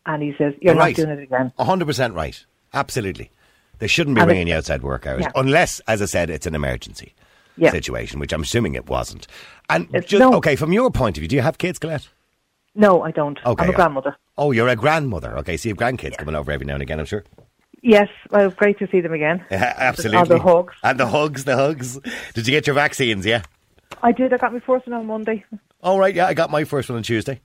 [0.04, 0.96] and he says you're right.
[0.96, 1.52] not doing it again.
[1.58, 2.44] A hundred percent right.
[2.74, 3.30] Absolutely.
[3.78, 5.32] They shouldn't be And ringing you outside work hours Yeah.
[5.34, 7.14] unless, as I said, it's an emergency
[7.56, 7.70] Yeah.
[7.70, 9.26] situation, which I'm assuming it wasn't.
[9.70, 10.32] And just no.
[10.34, 12.08] okay, from your point of view, do you have kids, Colette?
[12.76, 13.38] No, I don't.
[13.44, 13.74] Okay, I'm a yeah.
[13.74, 14.16] Uh, grandmother.
[14.38, 15.38] Oh, you're a grandmother.
[15.38, 17.24] Okay, so you have grandkids coming over every now and again, I'm sure.
[17.82, 19.44] Yes, well, great to see them again.
[19.50, 20.18] Yeah, absolutely.
[20.18, 20.74] All the hugs.
[20.82, 21.98] And the hugs, the hugs.
[22.34, 23.24] Did you get your vaccines?
[23.24, 23.42] Yeah.
[24.02, 24.32] I did.
[24.32, 25.44] I got my first one on Monday.
[25.82, 26.14] All right.
[26.14, 27.40] Yeah, I got my first one on Tuesday.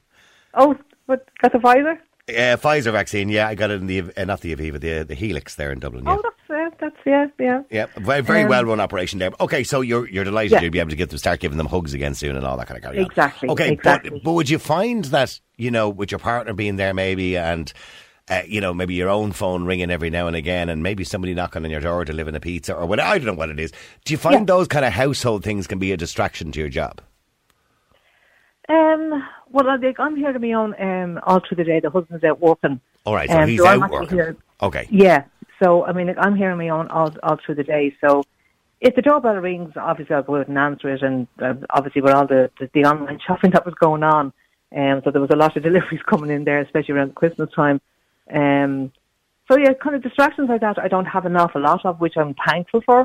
[0.53, 1.27] Oh, what?
[1.41, 1.97] Got the Pfizer?
[2.29, 3.29] Uh, Pfizer vaccine.
[3.29, 5.79] Yeah, I got it in the uh, not the Aviva, the the Helix there in
[5.79, 6.05] Dublin.
[6.05, 6.17] Yeah.
[6.17, 7.61] Oh, that's uh, that's yeah, yeah.
[7.71, 9.31] Yeah, very, very Um, well run operation there.
[9.39, 10.61] Okay, so you're you're delighted Yeah.
[10.61, 12.67] you'll be able to get them start giving them hugs again soon and all that
[12.67, 13.05] kind of carry on.
[13.05, 14.11] Exactly, Okay, exactly.
[14.11, 17.73] But, but would you find that you know with your partner being there maybe and
[18.29, 21.33] uh, you know maybe your own phone ringing every now and again and maybe somebody
[21.33, 23.09] knocking on your door delivering a pizza or whatever.
[23.09, 23.71] I don't know what it is.
[24.05, 24.55] Do you find Yeah.
[24.55, 27.01] those kind of household things can be a distraction to your job?
[28.69, 31.79] Um, well, I think I'm here to my own um, all through the day.
[31.79, 32.79] The husband's out working.
[33.05, 34.17] All right, so Um, he's so I'm out working.
[34.17, 34.87] here- Okay.
[34.91, 35.23] Yeah.
[35.61, 37.95] So I mean, I'm here on my own all all through the day.
[38.01, 38.23] So
[38.79, 41.01] if the doorbell rings, obviously I'll go out and answer it.
[41.01, 44.33] And uh, obviously with all the, the the online shopping that was going on,
[44.75, 47.81] um, so there was a lot of deliveries coming in there, especially around Christmas time.
[48.31, 48.91] Um,
[49.51, 50.77] so yeah, kind of distractions like that.
[50.79, 52.99] I don't have an awful lot of, which I'm thankful for.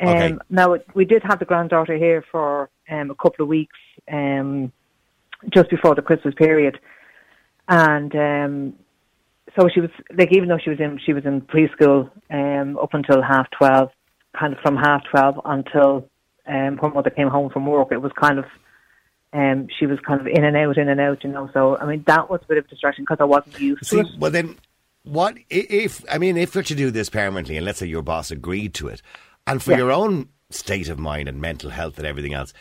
[0.00, 0.34] Um, Okay.
[0.48, 3.76] Now it- we did have the granddaughter here for um, a couple of weeks,
[4.10, 4.72] um,
[5.48, 6.78] just before the Christmas period,
[7.68, 8.74] and um,
[9.56, 12.94] so she was like even though she was in she was in preschool um up
[12.94, 13.90] until half twelve,
[14.38, 16.08] kind of from half twelve until
[16.46, 17.88] um her mother came home from work.
[17.90, 18.44] It was kind of
[19.32, 21.48] um she was kind of in and out, in and out, you know.
[21.52, 23.96] So I mean that was a bit of a distraction because I wasn't used See,
[23.96, 24.08] to it.
[24.18, 24.56] well then,
[25.04, 28.30] what if I mean if you're to do this permanently, and let's say your boss
[28.30, 29.00] agreed to it,
[29.46, 29.78] and for Yeah.
[29.78, 32.52] your own state of mind and mental health and everything else.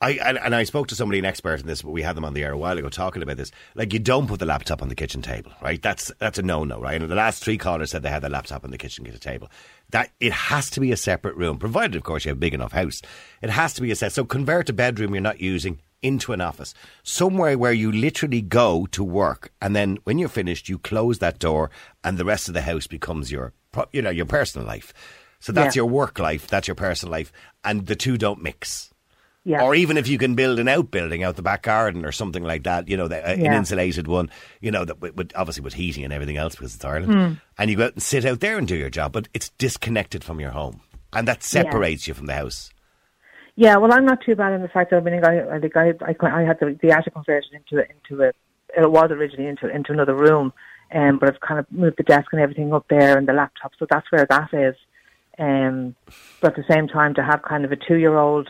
[0.00, 2.24] I and, and I spoke to somebody an expert in this, but we had them
[2.24, 3.50] on the air a while ago talking about this.
[3.74, 5.80] Like you don't put the laptop on the kitchen table, right?
[5.80, 7.00] That's that's a no no, right?
[7.00, 9.48] And the last three callers said they had their laptop on the kitchen table.
[9.90, 12.54] That it has to be a separate room, provided of course you have a big
[12.54, 13.00] enough house.
[13.40, 14.12] It has to be a set.
[14.12, 18.86] So convert a bedroom you're not using into an office, somewhere where you literally go
[18.92, 21.70] to work, and then when you're finished, you close that door,
[22.04, 23.54] and the rest of the house becomes your,
[23.92, 24.92] you know, your personal life.
[25.40, 25.80] So that's Yeah.
[25.80, 27.32] your work life, that's your personal life,
[27.64, 28.90] and the two don't mix.
[29.48, 29.62] Yeah.
[29.62, 32.64] Or even if you can build an outbuilding out the back garden or something like
[32.64, 34.28] that, you know, the, uh, an insulated one,
[34.60, 37.32] you know, that with, obviously with heating and everything else because it's Ireland, Hmm.
[37.56, 40.24] and you go out and sit out there and do your job, but it's disconnected
[40.24, 40.80] from your home,
[41.12, 42.70] and that separates you from the house.
[43.54, 45.76] Yeah, well, I'm not too bad in the fact that I mean, I, I think
[45.76, 48.32] I, I, I had the, the attic converted into a, into a,
[48.76, 50.52] it was originally into into another room,
[50.92, 53.74] um, but I've kind of moved the desk and everything up there and the laptop,
[53.78, 54.74] so that's where that is.
[55.38, 55.94] Um,
[56.40, 58.48] but at the same time, to have kind of a two year old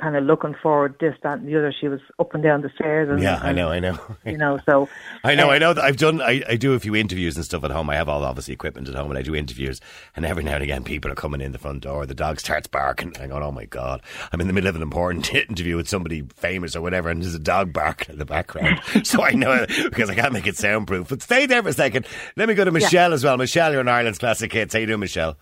[0.00, 2.70] kind of looking forward this, that, and the other, she was up and down the
[2.74, 3.08] stairs.
[3.08, 3.98] And, Yeah, I know, I know.
[4.24, 4.88] You know, so
[5.24, 5.74] I know, uh, I know.
[5.74, 6.20] That I've done.
[6.20, 7.90] I, I do a few interviews and stuff at home.
[7.90, 9.80] I have all obviously equipment at home, and I do interviews.
[10.16, 12.06] And every now and again, people are coming in the front door.
[12.06, 13.16] The dog starts barking.
[13.20, 16.22] I go, "Oh my god!" I'm in the middle of an important interview with somebody
[16.36, 18.80] famous or whatever, and there's a dog barking in the background.
[19.04, 21.08] so I know because I can't make it soundproof.
[21.08, 22.06] But stay there for a second.
[22.36, 23.36] Let me go to Michelle as well.
[23.36, 24.74] Michelle, you're in Ireland's classic hits.
[24.74, 25.36] How you doing, Michelle?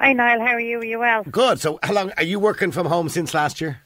[0.00, 0.40] Hi, Niall.
[0.40, 0.78] How are you?
[0.78, 1.24] Are you well?
[1.24, 1.60] Good.
[1.60, 3.82] So, how long are you working from home since last year?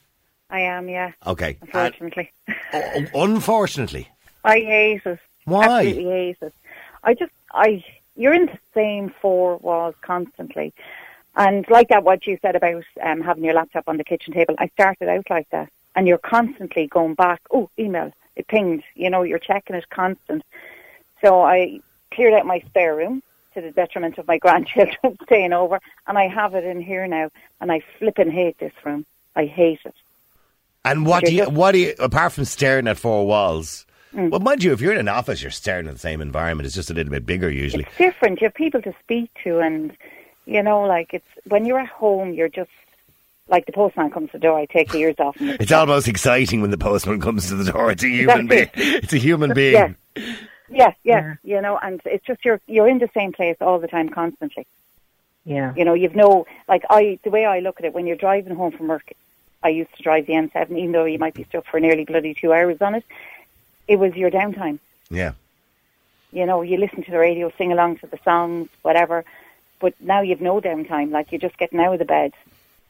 [0.55, 1.11] I am, yeah.
[1.27, 1.59] Okay.
[1.63, 2.31] Unfortunately.
[2.73, 4.09] And- oh, unfortunately.
[4.45, 5.19] I hate it.
[5.47, 5.65] Why?
[5.65, 6.55] Absolutely hate it.
[7.03, 10.73] I just, I, you're in the same four walls constantly.
[11.35, 14.55] And like that, what you said about um, having your laptop on the kitchen table,
[14.59, 15.71] I started out like that.
[15.97, 20.45] And you're constantly going back, oh, email, it pinged, you know, you're checking it constant.
[21.21, 21.81] So I
[22.13, 26.29] cleared out my spare room to the detriment of my grandchildren staying over, and I
[26.29, 29.05] have it in here now, and I flipping hate this room.
[29.35, 29.95] I hate it.
[30.85, 33.87] And what You're do you, just- what do you, apart from staring at four walls?
[34.15, 34.31] Mm.
[34.31, 36.67] Well, mind you, if you're in an office, you're staring at the same environment.
[36.67, 37.83] It's just a little bit bigger usually.
[37.85, 38.41] It's different.
[38.41, 39.97] You have people to speak to, and
[40.47, 42.71] you know, like it's when you're at home, you're just
[43.49, 44.59] like the postman comes to the door.
[44.59, 45.57] I take the ears off him.
[45.59, 47.91] It's almost exciting when the postman comes to the door.
[47.91, 48.71] It's a human being.
[48.75, 49.97] That's It's a human being.
[50.17, 50.35] Yeah.
[50.71, 53.87] Yeah, yeah, you know, and it's just you're you're in the same place all the
[53.89, 54.67] time, constantly.
[55.45, 58.17] yeah, You know, you've no like I the way I look at it when you're
[58.17, 59.13] driving home from work.
[59.65, 62.35] I used to drive the N7, even though you might be stuck for nearly bloody
[62.35, 63.05] two hours on it.
[63.89, 64.79] It was your downtime.
[65.11, 65.33] Yeah.
[66.33, 69.25] You know, you listen to the radio, sing along to the songs, whatever.
[69.81, 71.11] But now you've no downtime.
[71.11, 72.33] Like you're just getting out of the bed,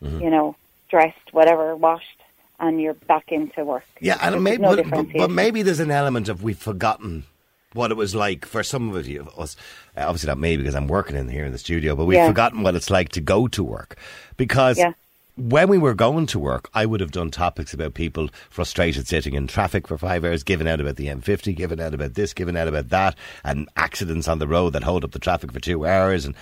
[0.02, 0.20] Mm-hmm.
[0.20, 0.54] you know,
[0.90, 2.20] dressed, whatever, washed,
[2.60, 3.84] and you're back into work.
[4.00, 7.24] Yeah, and maybe, no but, but, but maybe there's an element of we've forgotten
[7.72, 9.56] what it was like for some of you of us.
[9.96, 12.26] uh, Obviously not me because I'm working in here in the studio, but we've Yeah.
[12.28, 13.96] forgotten what it's like to go to work
[14.36, 14.78] because.
[14.78, 14.92] Yeah.
[15.36, 19.34] When we were going to work, I would have done topics about people frustrated sitting
[19.34, 22.56] in traffic for five hours, giving out about the M50, giving out about this, giving
[22.56, 25.86] out about that, and accidents on the road that hold up the traffic for two
[25.86, 26.24] hours.
[26.24, 26.36] And,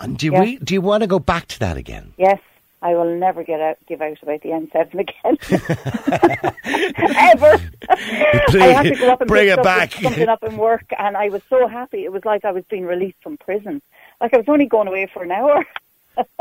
[0.00, 0.40] and do you Yeah.
[0.40, 2.14] re- do you want to go back to that again?
[2.18, 2.40] Yes,
[2.82, 6.52] I will never get out, give out about the N7 again.
[6.64, 7.60] Ever.
[7.88, 9.92] I had to go up and Bring it back.
[9.92, 12.04] something up in work, and I was so happy.
[12.04, 13.80] It was like I was being released from prison.
[14.20, 15.64] Like I was only going away for an hour.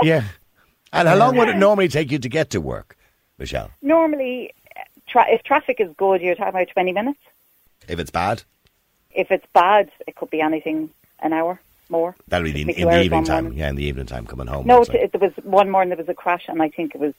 [0.01, 0.23] yeah.
[0.93, 2.97] And how long would it normally take you to get to work,
[3.37, 3.71] Michelle?
[3.81, 4.53] Normally,
[5.07, 7.19] tra- if traffic is good, you're talking about 20 minutes.
[7.87, 8.43] If it's bad?
[9.11, 12.15] If it's bad, it could be anything an hour more.
[12.27, 13.43] That'll be in, in the evening time.
[13.45, 13.59] morning.
[13.59, 14.65] Yeah, in the evening time coming home.
[14.65, 14.93] No, so.
[14.93, 17.13] t- there was one morning there was a crash, and I think it was.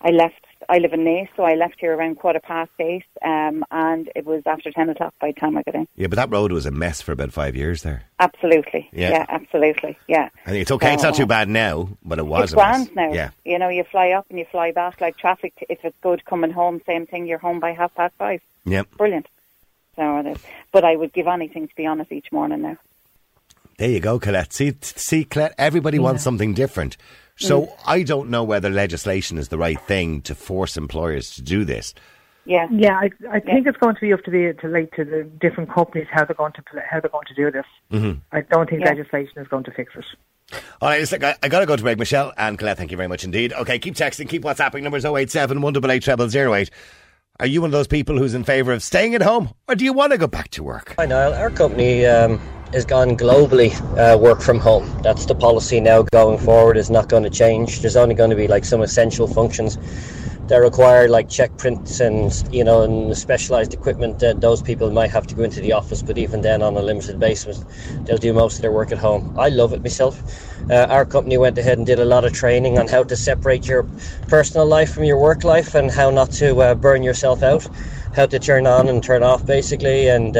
[0.00, 0.46] I left.
[0.68, 4.24] I live in Naas, so I left here around quarter past eight, um, and it
[4.26, 5.88] was after ten o'clock by the time I got in.
[5.96, 8.04] yeah, but that road was a mess for about five years there.
[8.18, 8.88] Absolutely.
[8.92, 9.10] Yeah.
[9.10, 9.98] Yeah, absolutely.
[10.06, 10.28] Yeah.
[10.46, 10.94] I think it's okay.
[10.94, 13.12] It's not too bad now, but it was It's grand now.
[13.12, 13.30] Yeah.
[13.44, 15.00] You know, you fly up and you fly back.
[15.00, 17.26] Like traffic, if it's good coming home, same thing.
[17.26, 18.42] You're home by half past five.
[18.66, 18.90] Yep.
[18.98, 19.26] Brilliant.
[19.96, 20.38] So it is.
[20.72, 22.76] But I would give anything to be honest each morning now.
[23.80, 24.52] There you go, Colette.
[24.52, 26.98] See, t- see, Colette, everybody wants something different.
[27.36, 27.70] So Mm.
[27.86, 31.94] I don't know whether legislation is the right thing to force employers to do this.
[32.44, 32.66] Yeah.
[32.70, 35.22] Yeah, I, I think it's going to be up to the to like to the
[35.40, 37.64] different companies how they're going to how they're going to do this.
[37.90, 38.18] Mm-hmm.
[38.32, 38.90] I don't think Yeah.
[38.90, 40.04] legislation is going to fix it.
[40.82, 41.98] All right, listen, I, I got to go to break.
[41.98, 43.54] Michelle and Colette, thank you very much indeed.
[43.54, 44.82] Okay, keep texting, keep WhatsApping.
[44.82, 46.70] Numbers 087 188 0008.
[47.40, 49.86] Are you one of those people who's in favour of staying at home, or do
[49.86, 50.94] you want to go back to work?
[50.98, 52.38] Hi Niall, our company um,
[52.72, 54.88] has gone globally uh, work from home.
[55.02, 56.76] That's the policy now going forward.
[56.76, 57.80] Is not going to change.
[57.80, 59.78] There's only going to be like some essential functions
[60.46, 65.10] that require like check prints and you know and specialized equipment that those people might
[65.10, 66.02] have to go into the office.
[66.02, 67.64] But even then, on a limited basis,
[68.04, 69.34] they'll do most of their work at home.
[69.38, 70.22] I love it myself.
[70.70, 73.66] Uh, our company went ahead and did a lot of training on how to separate
[73.66, 73.84] your
[74.28, 77.66] personal life from your work life and how not to uh, burn yourself out,
[78.14, 80.36] how to turn on and turn off basically, and.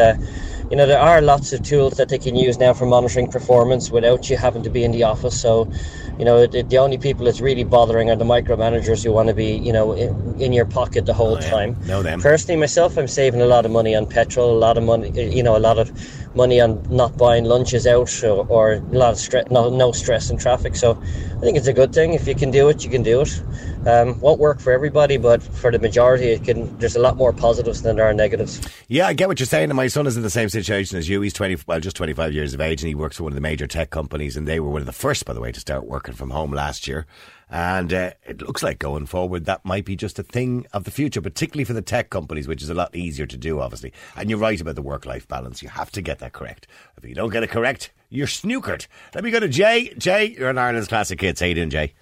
[0.70, 3.90] You know, there are lots of tools that they can use now for monitoring performance
[3.90, 5.36] without you having to be in the office.
[5.36, 5.68] So,
[6.16, 9.34] you know, the, the only people it's really bothering are the micromanagers who want to
[9.34, 11.50] be, you know, in, in your pocket the whole Oh, yeah.
[11.50, 11.76] time.
[11.86, 12.20] Know them.
[12.20, 15.42] Personally, myself, I'm saving a lot of money on petrol, a lot of money, you
[15.42, 15.90] know, a lot of
[16.34, 20.30] money on not buying lunches out or, or a lot of stress, no, no stress
[20.30, 20.76] in traffic.
[20.76, 22.14] So I think it's a good thing.
[22.14, 23.42] If you can do it, you can do it.
[23.86, 26.76] Um, won't work for everybody, but for the majority, it can.
[26.78, 28.60] There's a lot more positives than there are negatives.
[28.88, 29.70] Yeah, I get what you're saying.
[29.70, 31.20] And my son is in the same situation as you.
[31.22, 33.40] He's 20, well, just 25 years of age, and he works for one of the
[33.40, 34.36] major tech companies.
[34.36, 36.52] And they were one of the first, by the way, to start working from home
[36.52, 37.06] last year.
[37.50, 40.90] And uh, it looks like going forward, that might be just a thing of the
[40.92, 43.92] future, particularly for the tech companies, which is a lot easier to do, obviously.
[44.16, 45.60] And you're right about the work life balance.
[45.60, 46.68] You have to get that correct.
[46.96, 48.86] If you don't get it correct, you're snookered.
[49.14, 49.92] Let me go to Jay.
[49.98, 51.40] Jay, you're an Ireland's Classic Hits.
[51.40, 51.94] How you doing, Jay?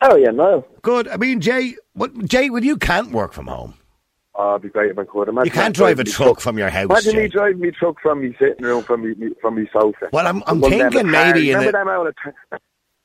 [0.00, 0.64] Oh yeah, no.
[0.82, 1.06] Good.
[1.08, 3.74] I mean, Jay, what, Jay, when you can't work from home,
[4.40, 5.28] Oh, it'd be great if I could.
[5.28, 6.84] Imagine you can't drive a me truck from your house.
[6.84, 7.22] Imagine Jay.
[7.22, 10.08] me driving me truck from me sitting room from me, from me sofa.
[10.12, 12.58] Well, I'm, I'm One of them thinking maybe in Remember a, them out of t-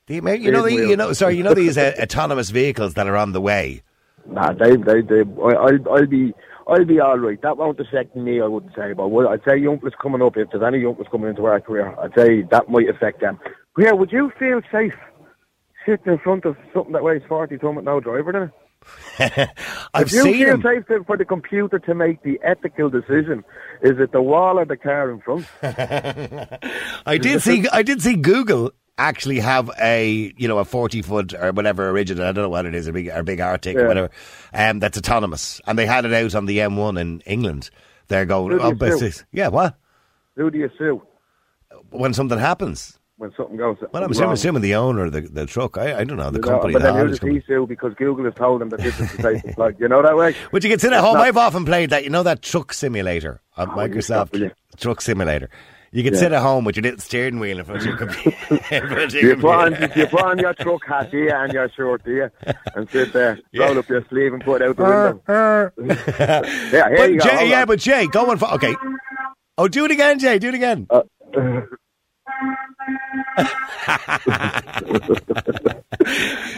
[0.06, 3.06] Do you, you know, the, you know, sorry, you know these uh, autonomous vehicles that
[3.06, 3.82] are on the way.
[4.26, 5.20] Nah, they, they, they.
[5.20, 6.34] I, I'll, I'll be,
[6.66, 7.40] I'll be all right.
[7.40, 8.40] That won't affect me.
[8.42, 10.36] I wouldn't say, but what, I'd say youngsters coming up.
[10.36, 13.38] If there's any youngsters coming into our career, I'd say that might affect them.
[13.78, 14.94] Yeah, would you feel safe
[15.86, 18.50] sitting in front of something that weighs forty ton with no driver in it?
[19.94, 23.42] I've if you seen feel safe to, for the computer to make the ethical decision,
[23.82, 25.46] is it the wall or the car in front?
[27.06, 27.66] I did see.
[27.72, 32.24] I did see Google actually have a you know a forty foot or whatever original.
[32.24, 34.10] I don't know what it is, a big or big Arctic or whatever.
[34.52, 37.70] Um, that's autonomous, and they had it out on the M1 in England.
[38.08, 38.58] They're going.
[38.60, 39.76] Oh, but yeah, what?
[40.36, 41.00] Who do you sue
[41.90, 42.98] When something happens.
[43.18, 45.78] when something goes Well, I'm assuming, assuming the owner of the, the truck.
[45.78, 46.72] I, I don't know the You know, company.
[46.72, 49.10] but the then who does he sue because Google has told him that this is
[49.18, 49.74] the?
[49.78, 50.34] You know that way?
[50.52, 51.14] But you can sit home.
[51.14, 52.02] not- I've often played that.
[52.04, 54.52] You know that truck simulator Oh, you stop, will Microsoft?
[54.76, 55.48] Truck Simulator.
[55.94, 56.18] You can Yeah.
[56.20, 58.36] sit at home with your little steering wheel in front of your computer.
[58.74, 61.52] in front of your You put, on, you put on your truck hat here and
[61.52, 62.32] your shirt here
[62.74, 63.66] and sit there, Yeah.
[63.66, 66.10] roll up your sleeve and put it out the window.
[66.72, 67.24] yeah, here But you go.
[67.24, 67.66] Jay, yeah, on.
[67.68, 68.74] but Jay, going for okay.
[69.56, 70.40] Oh, do it again, Jay.
[70.40, 70.88] Do it again.
[70.90, 71.02] Uh,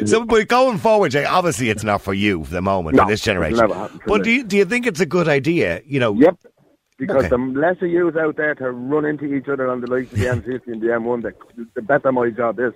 [0.06, 3.08] So, but going forward, Jay, obviously it's not for you for the moment No, in
[3.08, 3.68] this generation.
[4.06, 5.80] But do you, do you think it's a good idea?
[5.86, 6.36] You know, Yep.
[6.98, 7.28] Because Okay.
[7.28, 10.18] the less of yous out there to run into each other on the likes of
[10.18, 12.72] the M50 and the M1, the, the better my job is.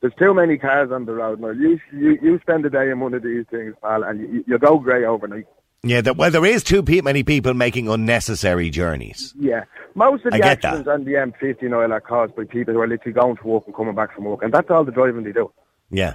[0.00, 1.50] There's too many cars on the road now.
[1.50, 4.58] You, you, you spend a day in one of these things, pal, and you, you
[4.58, 5.46] go grey overnight.
[5.82, 9.34] Yeah, that, well, there is too pe- many people making unnecessary journeys.
[9.38, 9.64] Yeah.
[9.94, 10.74] Most of the get that.
[10.74, 13.64] accidents on the M50 now are caused by people who are literally going to work
[13.66, 15.50] and coming back from work, and that's all the driving they do.
[15.90, 16.14] Yeah.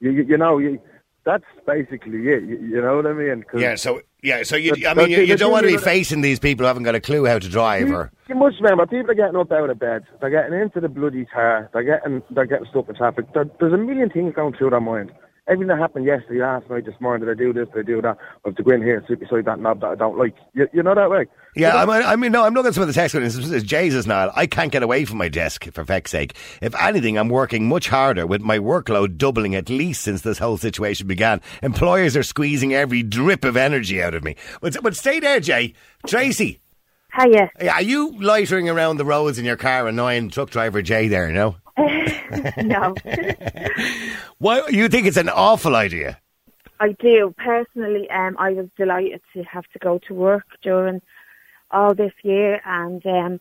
[0.00, 0.80] You, you, you know, you,
[1.24, 2.42] that's basically it.
[2.44, 3.42] You, you know what I mean?
[3.44, 5.66] 'Cause Yeah, so yeah, so you, The- I mean, the- you, you the don't want
[5.66, 8.34] to be facing these people who haven't got a clue how to drive, or You
[8.34, 10.04] must remember, people are getting up out of bed.
[10.20, 11.68] They're getting into the bloody car.
[11.72, 13.26] They're getting, they're getting stuck in traffic.
[13.34, 15.12] There, there's a million things going through their mind.
[15.46, 18.00] Everything that happened yesterday, last night, this morning, did I do this, did I do
[18.00, 18.16] that?
[18.18, 20.34] I have to go in here and sit beside that knob that I don't like.
[20.54, 21.26] You, you know that way?
[21.54, 21.76] yeah.
[21.76, 23.14] I mean, I mean, no, I'm looking at some of the text.
[23.14, 26.34] and It says, Jesus, Niall, I can't get away from my desk for feck's sake.
[26.62, 30.56] If anything, I'm working much harder with my workload doubling at least since this whole
[30.56, 31.42] situation began.
[31.62, 34.36] Employers are squeezing every drip of energy out of me.
[34.62, 35.74] But, but stay there, Jay.
[36.06, 36.60] Tracy,
[37.20, 37.50] Hiya.
[37.70, 41.08] are you loitering around the roads in your car, annoying truck driver Jay?
[41.08, 41.56] There, no.
[41.76, 42.94] No,
[44.38, 46.20] Why you think it's an awful idea?
[46.80, 47.34] I do.
[47.36, 51.02] Personally, um, I was delighted to have to go to work during
[51.70, 53.40] all this year, and um,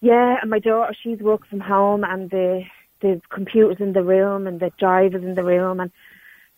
[0.00, 2.64] yeah, and my daughter, she's worked from home, and the
[3.00, 5.90] the computers in the room, and the drivers in the room, and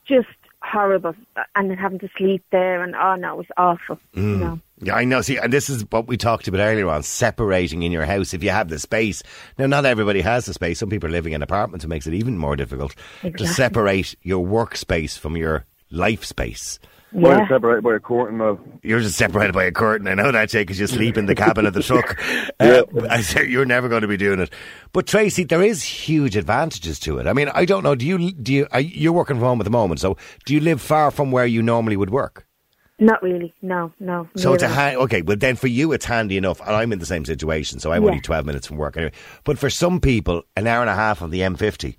[0.07, 0.29] just
[0.61, 1.15] horrible,
[1.55, 3.99] and then having to sleep there, and oh no, it was awful.
[4.13, 4.61] You know.
[4.81, 5.21] Yeah, I know.
[5.23, 8.43] See, and this is what we talked about earlier on separating in your house if
[8.45, 9.23] you have the space.
[9.59, 10.79] Now, not everybody has the space.
[10.79, 14.45] Some people are living in apartments, it makes it even more difficult to separate your
[14.47, 16.79] workspace from your life space.
[17.11, 17.49] We're Yeah.
[17.49, 18.59] separated by a curtain now.
[18.83, 20.07] You're just separated by a curtain.
[20.09, 22.21] I know that, Jay, because you sleep in the cabin of the truck.
[22.61, 24.51] Uh, I say you're never going to be doing it.
[24.93, 27.27] But Tracy, there is huge advantages to it.
[27.29, 27.95] I mean, I don't know.
[27.95, 28.33] Do you?
[28.33, 28.67] Do you?
[28.73, 31.47] Are, you're working from home at the moment, so do you live far from where
[31.47, 32.48] you normally would work?
[33.01, 33.55] Not really.
[33.63, 34.29] No, no.
[34.37, 35.23] So it's a ha- okay.
[35.23, 36.61] Well, then for you, it's handy enough.
[36.61, 38.09] And I'm in the same situation, so I'm Yeah.
[38.09, 39.13] only 12 minutes from work anyway.
[39.45, 41.97] But for some people, an hour and a half on the M50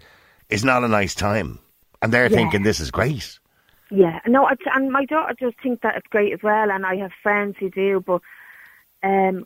[0.50, 1.60] is not a nice time,
[2.02, 2.36] and they're Yeah.
[2.36, 3.40] thinking this is great.
[3.92, 6.98] Yeah, no, I, and my daughter does think that it's great as well, and I
[6.98, 8.22] have friends who do, but
[9.02, 9.46] um,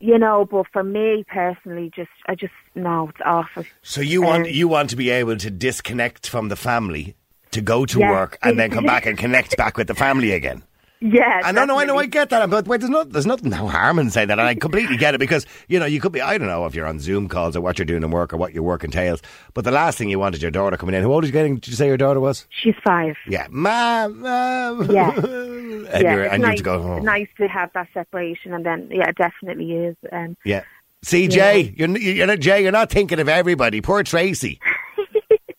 [0.00, 3.64] you know, but for me personally, just I just no, it's awful.
[3.82, 7.14] So you want Um, you want to be able to disconnect from the family
[7.52, 8.10] to go to Yeah.
[8.10, 10.62] work and then come back and connect back with the family again.
[11.00, 13.50] Yeah, I know, no, I know, I get that, but wait, there's not, there's nothing
[13.50, 16.10] no harm in saying that, and I completely get it because you know you could
[16.12, 18.32] be, I don't know if you're on Zoom calls or what you're doing in work
[18.32, 19.22] or what your work entails,
[19.54, 21.02] but the last thing you want is your daughter coming in.
[21.02, 21.54] How old is you getting?
[21.56, 22.46] Did you say your daughter was?
[22.50, 23.14] She's five.
[23.28, 24.90] Yeah, mom, mom.
[24.90, 25.10] Yeah.
[25.14, 27.04] and yeah, you're, it's and you have nice, to go home.
[27.04, 29.96] nice to have that separation, and then yeah, it definitely is.
[30.12, 30.64] Um, Yeah.
[31.02, 32.60] See, Jay, you're, you're not Jay.
[32.62, 33.80] You're not thinking of everybody.
[33.80, 34.58] Poor Tracy.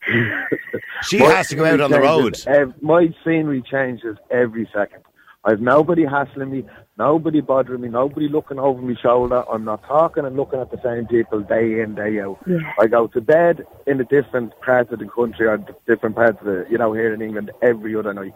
[1.03, 2.37] she My has to go out on the road.
[2.45, 5.01] ev- my scenery changes every second.
[5.45, 6.65] I've nobody hassling me,
[6.97, 9.43] nobody bothering me, nobody looking over my shoulder.
[9.49, 12.39] I'm not talking and looking at the same people day in, day out.
[12.45, 12.57] Yeah.
[12.79, 16.45] I go to bed in a different parts of the country or different parts of
[16.45, 18.33] the, you know, here in England every other night.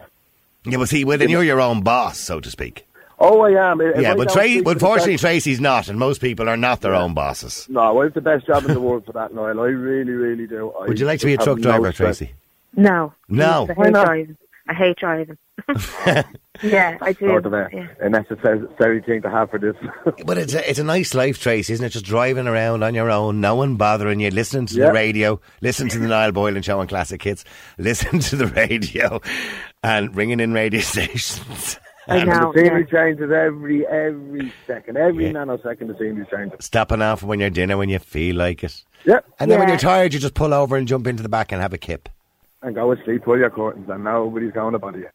[0.65, 2.87] Yeah, but see, well, then you're your own boss, so to speak.
[3.19, 3.81] Oh, I am.
[3.81, 6.21] If yeah, I but don't Tra- but to the unfortunately, best- Tracy's not, and most
[6.21, 7.67] people are not their own bosses.
[7.69, 9.59] No, I have the best job in the world for that, Niall.
[9.59, 10.71] I really, really do.
[10.71, 12.19] I Would you like to be a truck driver, stress.
[12.19, 12.33] Tracy?
[12.75, 13.67] no, No.
[13.69, 14.05] I Why hate not?
[14.05, 14.37] driving.
[14.69, 15.37] I hate driving.
[16.63, 17.27] yeah, I do.
[17.27, 17.87] Sort of a, yeah.
[18.01, 19.75] a necessary thing to have for this.
[20.25, 21.89] But it's a, it's a nice life, Tracy, isn't it?
[21.89, 24.87] Just driving around on your own, no one bothering you, listening to Yeah.
[24.87, 27.43] the radio, listening to the Niall Boylan Show on Classic Hits,
[27.77, 29.21] listening to the radio,
[29.83, 31.79] and ringing in radio stations.
[32.07, 32.51] I and know.
[32.53, 32.99] the scenery yeah.
[32.99, 35.31] changes every every second, every Yeah.
[35.33, 35.87] nanosecond.
[35.87, 36.65] The scenery changes.
[36.65, 38.83] Stopping off when you're dinner when you feel like it.
[39.05, 41.51] Yep, And then when you're tired, you just pull over and jump into the back
[41.51, 42.09] and have a kip.
[42.61, 45.09] and go to sleep, pull your curtains, and nobody's going to bother you.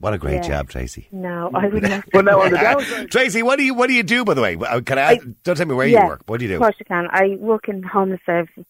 [0.00, 0.48] What a great Yeah.
[0.48, 1.08] job, Tracy.
[1.12, 2.04] No, I would not.
[2.12, 4.42] well, now on the downside, Tracy, what do you what do you do by the
[4.42, 4.56] way?
[4.56, 6.22] Uh, Can I, ask, don't tell me where yeah, you work.
[6.26, 6.56] What do you do?
[6.56, 7.06] Of course you can.
[7.10, 8.64] I work in homeless services.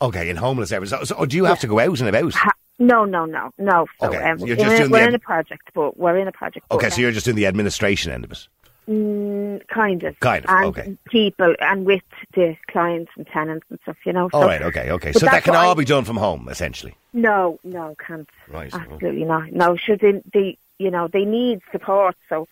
[0.00, 0.98] Okay, in homeless services.
[0.98, 2.34] So, so do you have to go out and about?
[2.34, 3.86] Ha- no, no, no, no.
[4.00, 6.18] So Okay, um, you're we're, just in, doing we're the- in a project, but we're
[6.18, 6.66] in a project.
[6.70, 8.46] Okay, so you're just doing the administration end of it.
[8.88, 10.20] Mm, kind of.
[10.20, 10.96] Kind of, and okay.
[11.06, 12.02] people and with
[12.34, 14.28] the clients and tenants and stuff, you know.
[14.32, 15.12] All so, right, okay, okay.
[15.12, 16.94] So that can all I- be done from home, essentially.
[17.12, 18.28] No, no, can't.
[18.46, 18.72] Right.
[18.72, 19.50] Absolutely not.
[19.50, 22.46] No, should they, they, you know, they need support, so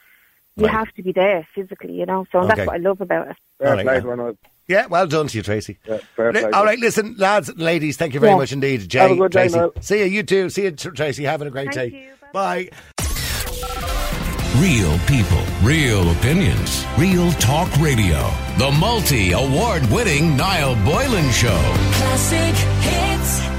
[0.57, 0.73] you Right.
[0.73, 2.27] have to be there physically, you know.
[2.33, 2.49] So Okay.
[2.55, 3.37] that's what I love about it.
[3.59, 4.33] fair All right, play yeah.
[4.67, 5.77] Yeah, well done to you, Tracy.
[5.87, 6.51] Yeah, fair Li- play.
[6.53, 8.39] All right, listen, lads and ladies, thank you very Yeah.
[8.39, 8.89] much indeed.
[8.89, 9.59] Jay, Have a good day, Tracy.
[9.59, 9.73] Niall.
[9.81, 10.49] See you, you too.
[10.49, 11.25] See you, Tracy.
[11.25, 11.99] Having a great Thank day.
[11.99, 12.11] you.
[12.33, 12.71] Bye.
[14.59, 18.31] Real people, real opinions, real talk radio.
[18.57, 21.61] The multi award winning Niall Boylan Show.
[21.93, 23.54] Classic hits.